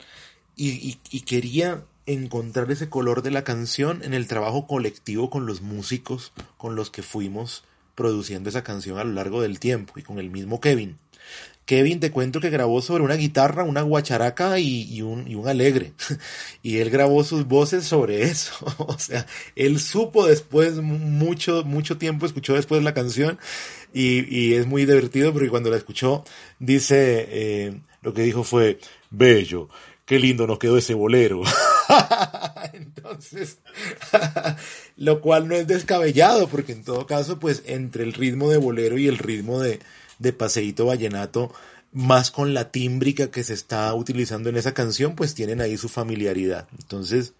y, 0.55 0.97
y, 1.09 1.21
quería 1.21 1.83
encontrar 2.05 2.69
ese 2.71 2.89
color 2.89 3.21
de 3.21 3.31
la 3.31 3.43
canción 3.43 4.03
en 4.03 4.13
el 4.13 4.27
trabajo 4.27 4.67
colectivo 4.67 5.29
con 5.29 5.45
los 5.45 5.61
músicos 5.61 6.33
con 6.57 6.75
los 6.75 6.89
que 6.89 7.01
fuimos 7.01 7.63
produciendo 7.95 8.49
esa 8.49 8.63
canción 8.63 8.97
a 8.97 9.03
lo 9.03 9.13
largo 9.13 9.41
del 9.41 9.59
tiempo 9.59 9.93
y 9.97 10.03
con 10.03 10.19
el 10.19 10.29
mismo 10.29 10.59
Kevin. 10.59 10.97
Kevin 11.69 11.99
te 11.99 12.09
cuento 12.09 12.39
que 12.39 12.49
grabó 12.49 12.81
sobre 12.81 13.03
una 13.03 13.13
guitarra, 13.13 13.63
una 13.63 13.83
guacharaca 13.83 14.57
y, 14.57 15.03
un, 15.03 15.47
alegre. 15.47 15.93
y 16.63 16.77
él 16.77 16.89
grabó 16.89 17.23
sus 17.23 17.45
voces 17.45 17.83
sobre 17.83 18.23
eso. 18.23 18.55
o 18.79 18.97
sea, 18.97 19.27
él 19.55 19.79
supo 19.79 20.25
después, 20.25 20.77
mucho, 20.77 21.63
mucho 21.65 21.99
tiempo, 21.99 22.25
escuchó 22.25 22.55
después 22.55 22.81
la 22.81 22.95
canción 22.95 23.37
y, 23.93 24.25
y 24.35 24.55
es 24.55 24.65
muy 24.65 24.87
divertido 24.87 25.31
porque 25.31 25.49
cuando 25.49 25.69
la 25.69 25.77
escuchó 25.77 26.23
dice, 26.57 27.27
eh, 27.29 27.79
lo 28.01 28.15
que 28.15 28.23
dijo 28.23 28.43
fue, 28.43 28.79
bello, 29.11 29.69
qué 30.07 30.17
lindo 30.17 30.47
nos 30.47 30.57
quedó 30.57 30.75
ese 30.75 30.95
bolero. 30.95 31.43
Entonces, 32.73 33.59
lo 34.97 35.21
cual 35.21 35.47
no 35.47 35.53
es 35.53 35.67
descabellado, 35.67 36.47
porque 36.47 36.71
en 36.71 36.83
todo 36.83 37.05
caso, 37.05 37.39
pues 37.39 37.61
entre 37.67 38.05
el 38.05 38.13
ritmo 38.13 38.49
de 38.49 38.57
bolero 38.57 38.97
y 38.97 39.07
el 39.07 39.19
ritmo 39.19 39.59
de, 39.59 39.79
de 40.19 40.33
Paseíto 40.33 40.85
Vallenato, 40.85 41.51
más 41.91 42.29
con 42.29 42.53
la 42.53 42.71
tímbrica 42.71 43.31
que 43.31 43.43
se 43.43 43.53
está 43.53 43.93
utilizando 43.93 44.49
en 44.49 44.57
esa 44.57 44.73
canción, 44.73 45.15
pues 45.15 45.33
tienen 45.33 45.61
ahí 45.61 45.77
su 45.77 45.89
familiaridad. 45.89 46.67
Entonces, 46.79 47.33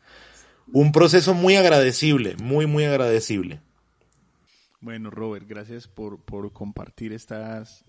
un 0.72 0.92
proceso 0.92 1.34
muy 1.34 1.56
agradecible, 1.56 2.36
muy, 2.38 2.66
muy 2.66 2.86
agradecible. 2.86 3.60
Bueno, 4.82 5.10
Robert, 5.10 5.46
gracias 5.48 5.88
por, 5.88 6.20
por 6.24 6.52
compartir 6.54 7.12
estas, 7.12 7.84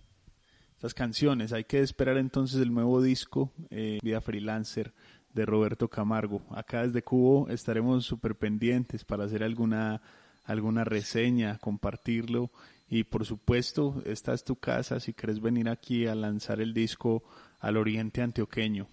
estas 0.74 0.92
canciones. 0.92 1.52
Hay 1.52 1.64
que 1.64 1.80
esperar 1.80 2.16
entonces 2.18 2.60
el 2.60 2.74
nuevo 2.74 3.00
disco, 3.00 3.52
eh, 3.70 3.98
Vida 4.02 4.20
Freelancer, 4.20 4.92
de 5.32 5.46
Roberto 5.46 5.88
Camargo. 5.88 6.42
Acá 6.50 6.84
desde 6.84 7.02
Cubo 7.02 7.48
estaremos 7.48 8.04
súper 8.04 8.34
pendientes 8.34 9.04
para 9.04 9.24
hacer 9.24 9.44
alguna, 9.44 10.02
alguna 10.44 10.84
reseña, 10.84 11.58
compartirlo 11.58 12.50
y 12.90 13.04
por 13.04 13.24
supuesto, 13.24 14.02
esta 14.04 14.34
es 14.34 14.42
tu 14.42 14.56
casa 14.56 14.98
si 14.98 15.14
quieres 15.14 15.40
venir 15.40 15.68
aquí 15.68 16.08
a 16.08 16.14
lanzar 16.16 16.60
el 16.60 16.74
disco 16.74 17.22
al 17.60 17.76
Oriente 17.76 18.20
Antioqueño. 18.20 18.88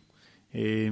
Eh, 0.51 0.91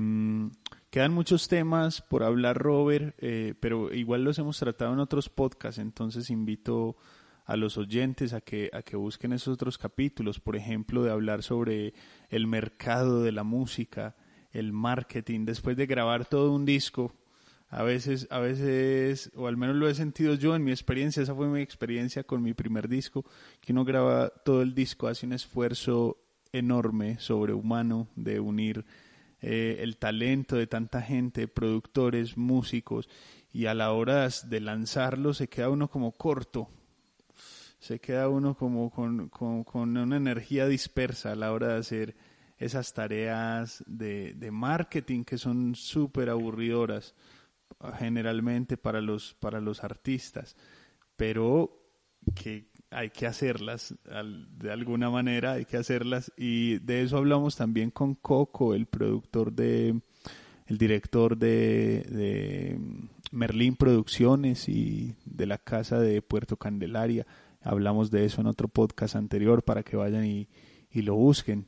quedan 0.89 1.13
muchos 1.13 1.47
temas 1.47 2.01
por 2.01 2.23
hablar, 2.23 2.57
Robert, 2.57 3.15
eh, 3.19 3.53
pero 3.59 3.93
igual 3.93 4.23
los 4.23 4.39
hemos 4.39 4.57
tratado 4.57 4.91
en 4.93 4.99
otros 4.99 5.29
podcasts, 5.29 5.79
entonces 5.79 6.31
invito 6.31 6.97
a 7.45 7.55
los 7.55 7.77
oyentes 7.77 8.33
a 8.33 8.41
que, 8.41 8.71
a 8.73 8.81
que 8.81 8.97
busquen 8.97 9.33
esos 9.33 9.53
otros 9.53 9.77
capítulos, 9.77 10.39
por 10.39 10.55
ejemplo, 10.55 11.03
de 11.03 11.11
hablar 11.11 11.43
sobre 11.43 11.93
el 12.29 12.47
mercado 12.47 13.21
de 13.21 13.31
la 13.31 13.43
música, 13.43 14.15
el 14.51 14.73
marketing, 14.73 15.45
después 15.45 15.77
de 15.77 15.85
grabar 15.85 16.25
todo 16.25 16.51
un 16.51 16.65
disco, 16.65 17.13
a 17.69 17.83
veces, 17.83 18.27
a 18.29 18.39
veces, 18.39 19.31
o 19.35 19.47
al 19.47 19.57
menos 19.57 19.75
lo 19.75 19.89
he 19.89 19.95
sentido 19.95 20.35
yo 20.35 20.55
en 20.55 20.63
mi 20.63 20.71
experiencia, 20.71 21.23
esa 21.23 21.35
fue 21.35 21.47
mi 21.47 21.61
experiencia 21.61 22.23
con 22.23 22.41
mi 22.41 22.53
primer 22.53 22.87
disco, 22.87 23.25
que 23.59 23.73
uno 23.73 23.83
graba 23.83 24.29
todo 24.29 24.61
el 24.61 24.75
disco, 24.75 25.07
hace 25.07 25.25
un 25.25 25.33
esfuerzo 25.33 26.17
enorme, 26.51 27.19
sobrehumano, 27.19 28.07
de 28.15 28.39
unir 28.39 28.85
eh, 29.41 29.77
el 29.81 29.97
talento 29.97 30.55
de 30.55 30.67
tanta 30.67 31.01
gente, 31.01 31.47
productores, 31.47 32.37
músicos, 32.37 33.09
y 33.51 33.65
a 33.65 33.73
la 33.73 33.91
hora 33.91 34.27
de 34.29 34.59
lanzarlo 34.59 35.33
se 35.33 35.47
queda 35.47 35.69
uno 35.69 35.89
como 35.89 36.11
corto, 36.11 36.69
se 37.79 37.99
queda 37.99 38.29
uno 38.29 38.55
como 38.55 38.89
con, 38.91 39.29
con 39.29 39.97
una 39.97 40.17
energía 40.17 40.67
dispersa 40.67 41.31
a 41.31 41.35
la 41.35 41.51
hora 41.51 41.69
de 41.69 41.79
hacer 41.79 42.15
esas 42.57 42.93
tareas 42.93 43.83
de, 43.85 44.33
de 44.33 44.51
marketing 44.51 45.23
que 45.23 45.37
son 45.37 45.75
súper 45.75 46.29
aburridoras 46.29 47.15
generalmente 47.97 48.77
para 48.77 49.01
los, 49.01 49.35
para 49.35 49.59
los 49.61 49.83
artistas, 49.83 50.55
pero 51.15 51.81
que 52.33 52.69
hay 52.89 53.09
que 53.09 53.27
hacerlas 53.27 53.95
de 54.03 54.71
alguna 54.71 55.09
manera, 55.09 55.53
hay 55.53 55.65
que 55.65 55.77
hacerlas 55.77 56.31
y 56.37 56.79
de 56.79 57.01
eso 57.01 57.17
hablamos 57.17 57.55
también 57.55 57.91
con 57.91 58.15
Coco, 58.15 58.73
el 58.73 58.85
productor 58.85 59.51
de, 59.51 60.01
el 60.67 60.77
director 60.77 61.37
de, 61.37 62.05
de 62.09 62.79
Merlín 63.31 63.75
Producciones 63.75 64.69
y 64.69 65.15
de 65.25 65.45
la 65.45 65.57
casa 65.57 65.99
de 65.99 66.21
Puerto 66.21 66.57
Candelaria. 66.57 67.27
Hablamos 67.61 68.11
de 68.11 68.25
eso 68.25 68.41
en 68.41 68.47
otro 68.47 68.67
podcast 68.67 69.15
anterior 69.15 69.63
para 69.63 69.83
que 69.83 69.97
vayan 69.97 70.25
y, 70.25 70.47
y 70.91 71.01
lo 71.01 71.15
busquen. 71.15 71.67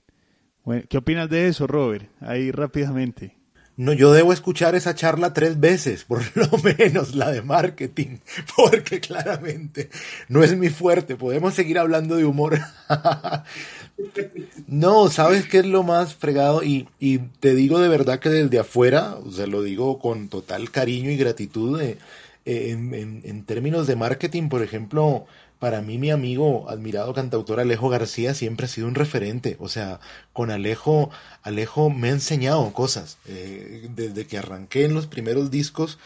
¿Qué 0.90 0.98
opinas 0.98 1.30
de 1.30 1.48
eso, 1.48 1.66
Robert? 1.66 2.10
Ahí 2.20 2.52
rápidamente. 2.52 3.37
No, 3.78 3.94
yo 3.94 4.12
debo 4.12 4.34
escuchar 4.34 4.74
esa 4.74 4.96
charla 4.96 5.34
tres 5.34 5.60
veces, 5.60 6.04
por 6.04 6.24
lo 6.36 6.50
menos 6.58 7.14
la 7.14 7.32
de 7.32 7.44
marketing, 7.44 8.18
porque 8.58 9.00
claramente 9.00 9.90
no 10.30 10.44
es 10.44 10.58
mi 10.58 10.70
fuerte. 10.70 11.16
Podemos 11.16 11.54
seguir 11.54 11.78
hablando 11.78 12.16
de 12.16 12.26
humor. 12.26 12.60
no, 14.68 15.10
¿sabes 15.10 15.48
qué 15.48 15.60
es 15.60 15.68
lo 15.68 15.84
más 15.84 16.16
fregado? 16.16 16.64
Y, 16.64 16.88
y, 17.00 17.20
te 17.20 17.54
digo 17.54 17.80
de 17.80 17.88
verdad 17.88 18.20
que 18.20 18.30
desde 18.30 18.58
afuera, 18.58 19.16
o 19.24 19.32
sea, 19.32 19.46
lo 19.46 19.62
digo 19.62 20.00
con 20.00 20.28
total 20.28 20.72
cariño 20.72 21.12
y 21.12 21.18
gratitud, 21.18 21.80
eh, 21.80 21.98
en, 22.46 23.22
en 23.24 23.44
términos 23.44 23.86
de 23.86 23.96
marketing, 23.96 24.50
por 24.50 24.64
ejemplo, 24.64 25.28
para 25.60 25.82
mí 25.82 25.98
mi 25.98 26.12
amigo, 26.12 26.70
admirado 26.70 27.14
cantautor 27.14 27.60
Alejo 27.60 27.90
García 27.90 28.34
siempre 28.34 28.66
ha 28.66 28.70
sido 28.70 28.88
un 28.88 28.96
referente. 28.96 29.58
O 29.60 29.70
sea, 29.70 30.00
con 30.34 30.52
Alejo, 30.52 31.10
Alejo 31.42 31.90
me 31.90 32.10
ha 32.10 32.12
enseñado 32.12 32.72
cosas. 32.74 33.18
Eh, 33.28 33.90
desde 33.96 34.28
que 34.28 34.38
arranqué 34.38 34.86
en 34.86 34.94
los 34.94 35.08
primeros 35.08 35.50
discos, 35.50 35.98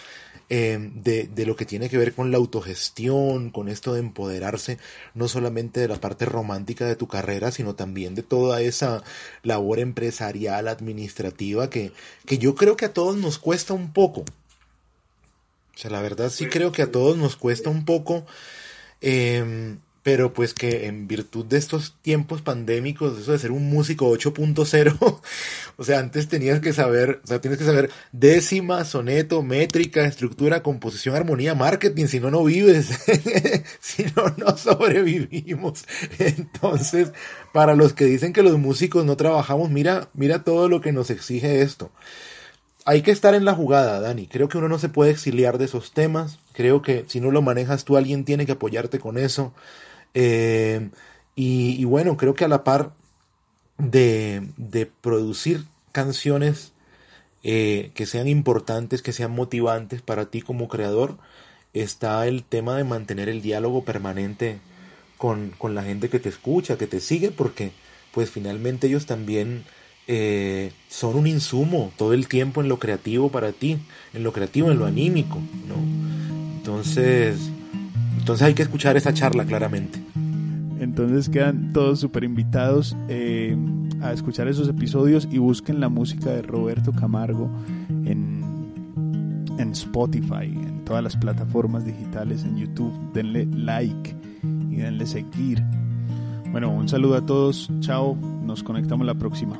eh, 0.53 0.91
de, 0.95 1.27
de, 1.27 1.45
lo 1.45 1.55
que 1.55 1.65
tiene 1.65 1.89
que 1.89 1.97
ver 1.97 2.13
con 2.13 2.29
la 2.29 2.37
autogestión, 2.37 3.51
con 3.51 3.69
esto 3.69 3.93
de 3.93 4.01
empoderarse, 4.01 4.79
no 5.13 5.29
solamente 5.29 5.79
de 5.79 5.87
la 5.87 5.95
parte 5.95 6.25
romántica 6.25 6.85
de 6.85 6.97
tu 6.97 7.07
carrera, 7.07 7.51
sino 7.51 7.75
también 7.75 8.15
de 8.15 8.23
toda 8.23 8.61
esa 8.61 9.01
labor 9.43 9.79
empresarial, 9.79 10.67
administrativa, 10.67 11.69
que, 11.69 11.93
que 12.25 12.37
yo 12.37 12.55
creo 12.55 12.75
que 12.75 12.85
a 12.85 12.93
todos 12.93 13.15
nos 13.15 13.37
cuesta 13.39 13.73
un 13.73 13.93
poco. 13.93 14.21
O 14.21 15.77
sea, 15.77 15.89
la 15.89 16.01
verdad 16.01 16.29
sí 16.29 16.47
creo 16.47 16.73
que 16.73 16.81
a 16.81 16.91
todos 16.91 17.17
nos 17.17 17.37
cuesta 17.37 17.69
un 17.69 17.85
poco 17.85 18.25
Em, 19.01 19.79
pero 20.03 20.33
pues 20.33 20.53
que 20.53 20.87
en 20.87 21.07
virtud 21.07 21.45
de 21.45 21.57
estos 21.57 21.95
tiempos 22.01 22.41
pandémicos, 22.41 23.19
eso 23.19 23.33
de 23.33 23.39
ser 23.39 23.51
un 23.51 23.69
músico 23.69 24.09
8.0, 24.11 25.21
o 25.77 25.83
sea, 25.83 25.99
antes 25.99 26.27
tenías 26.27 26.59
que 26.59 26.73
saber, 26.73 27.21
o 27.23 27.27
sea, 27.27 27.39
tienes 27.39 27.59
que 27.59 27.65
saber 27.65 27.91
décima, 28.11 28.83
soneto, 28.85 29.43
métrica, 29.43 30.05
estructura, 30.05 30.63
composición, 30.63 31.15
armonía, 31.15 31.53
marketing, 31.53 32.07
si 32.07 32.19
no, 32.19 32.31
no 32.31 32.43
vives, 32.43 32.89
si 33.79 34.05
no, 34.15 34.33
no 34.37 34.57
sobrevivimos. 34.57 35.85
Entonces, 36.19 37.11
para 37.53 37.75
los 37.75 37.93
que 37.93 38.05
dicen 38.05 38.33
que 38.33 38.43
los 38.43 38.57
músicos 38.57 39.05
no 39.05 39.17
trabajamos, 39.17 39.69
mira, 39.69 40.09
mira 40.13 40.43
todo 40.43 40.67
lo 40.67 40.81
que 40.81 40.91
nos 40.91 41.09
exige 41.11 41.61
esto 41.61 41.91
hay 42.85 43.01
que 43.01 43.11
estar 43.11 43.35
en 43.35 43.45
la 43.45 43.53
jugada, 43.53 43.99
Dani. 43.99 44.27
Creo 44.27 44.49
que 44.49 44.57
uno 44.57 44.67
no 44.67 44.79
se 44.79 44.89
puede 44.89 45.11
exiliar 45.11 45.57
de 45.57 45.65
esos 45.65 45.91
temas. 45.91 46.39
Creo 46.53 46.81
que 46.81 47.05
si 47.07 47.19
no 47.19 47.31
lo 47.31 47.41
manejas 47.41 47.85
tú, 47.85 47.97
alguien 47.97 48.25
tiene 48.25 48.45
que 48.45 48.53
apoyarte 48.53 48.99
con 48.99 49.17
eso. 49.17 49.53
Eh, 50.13 50.89
y, 51.35 51.83
bueno, 51.85 52.17
creo 52.17 52.33
que 52.33 52.45
a 52.45 52.47
la 52.47 52.63
par 52.63 52.93
de, 53.77 54.43
producir 55.01 55.65
canciones 55.91 56.73
eh, 57.43 57.91
que 57.95 58.05
sean 58.05 58.27
importantes, 58.27 59.01
que 59.01 59.13
sean 59.13 59.31
motivantes 59.31 60.01
para 60.01 60.25
ti 60.25 60.41
como 60.41 60.67
creador, 60.67 61.17
está 61.73 62.27
el 62.27 62.43
tema 62.43 62.77
de 62.77 62.83
mantener 62.83 63.29
el 63.29 63.41
diálogo 63.41 63.83
permanente 63.85 64.59
con, 65.17 65.51
con 65.57 65.73
la 65.73 65.83
gente 65.83 66.09
que 66.09 66.19
te 66.19 66.29
escucha, 66.29 66.77
que 66.77 66.87
te 66.87 66.99
sigue, 66.99 67.31
porque 67.31 67.71
pues 68.13 68.29
finalmente 68.29 68.87
ellos 68.87 69.05
también 69.05 69.63
eh, 70.07 70.71
son 70.89 71.15
un 71.15 71.27
insumo 71.27 71.91
todo 71.97 72.13
el 72.13 72.27
tiempo 72.27 72.61
en 72.61 72.69
lo 72.69 72.79
creativo 72.79 73.29
para 73.29 73.51
ti, 73.51 73.77
en 74.13 74.23
lo 74.23 74.33
creativo, 74.33 74.71
en 74.71 74.79
lo 74.79 74.85
anímico, 74.85 75.39
¿no? 75.67 75.75
Entonces, 76.57 77.49
entonces 78.17 78.45
hay 78.45 78.53
que 78.53 78.63
escuchar 78.63 78.97
esa 78.97 79.13
charla 79.13 79.45
claramente. 79.45 79.99
Entonces 80.79 81.29
quedan 81.29 81.73
todos 81.73 81.99
súper 81.99 82.23
invitados 82.23 82.95
eh, 83.07 83.55
a 84.01 84.13
escuchar 84.13 84.47
esos 84.47 84.67
episodios 84.67 85.27
y 85.31 85.37
busquen 85.37 85.79
la 85.79 85.89
música 85.89 86.31
de 86.31 86.41
Roberto 86.41 86.91
Camargo 86.91 87.51
en, 88.05 88.43
en 89.59 89.71
Spotify, 89.71 90.45
en 90.45 90.83
todas 90.83 91.03
las 91.03 91.15
plataformas 91.15 91.85
digitales, 91.85 92.43
en 92.43 92.57
YouTube. 92.57 92.93
Denle 93.13 93.45
like 93.45 94.15
y 94.71 94.77
denle 94.77 95.05
seguir. 95.05 95.63
Bueno, 96.51 96.71
un 96.71 96.89
saludo 96.89 97.15
a 97.15 97.25
todos. 97.25 97.69
Chao. 97.79 98.17
Nos 98.43 98.63
conectamos 98.63 99.05
la 99.05 99.13
próxima. 99.13 99.59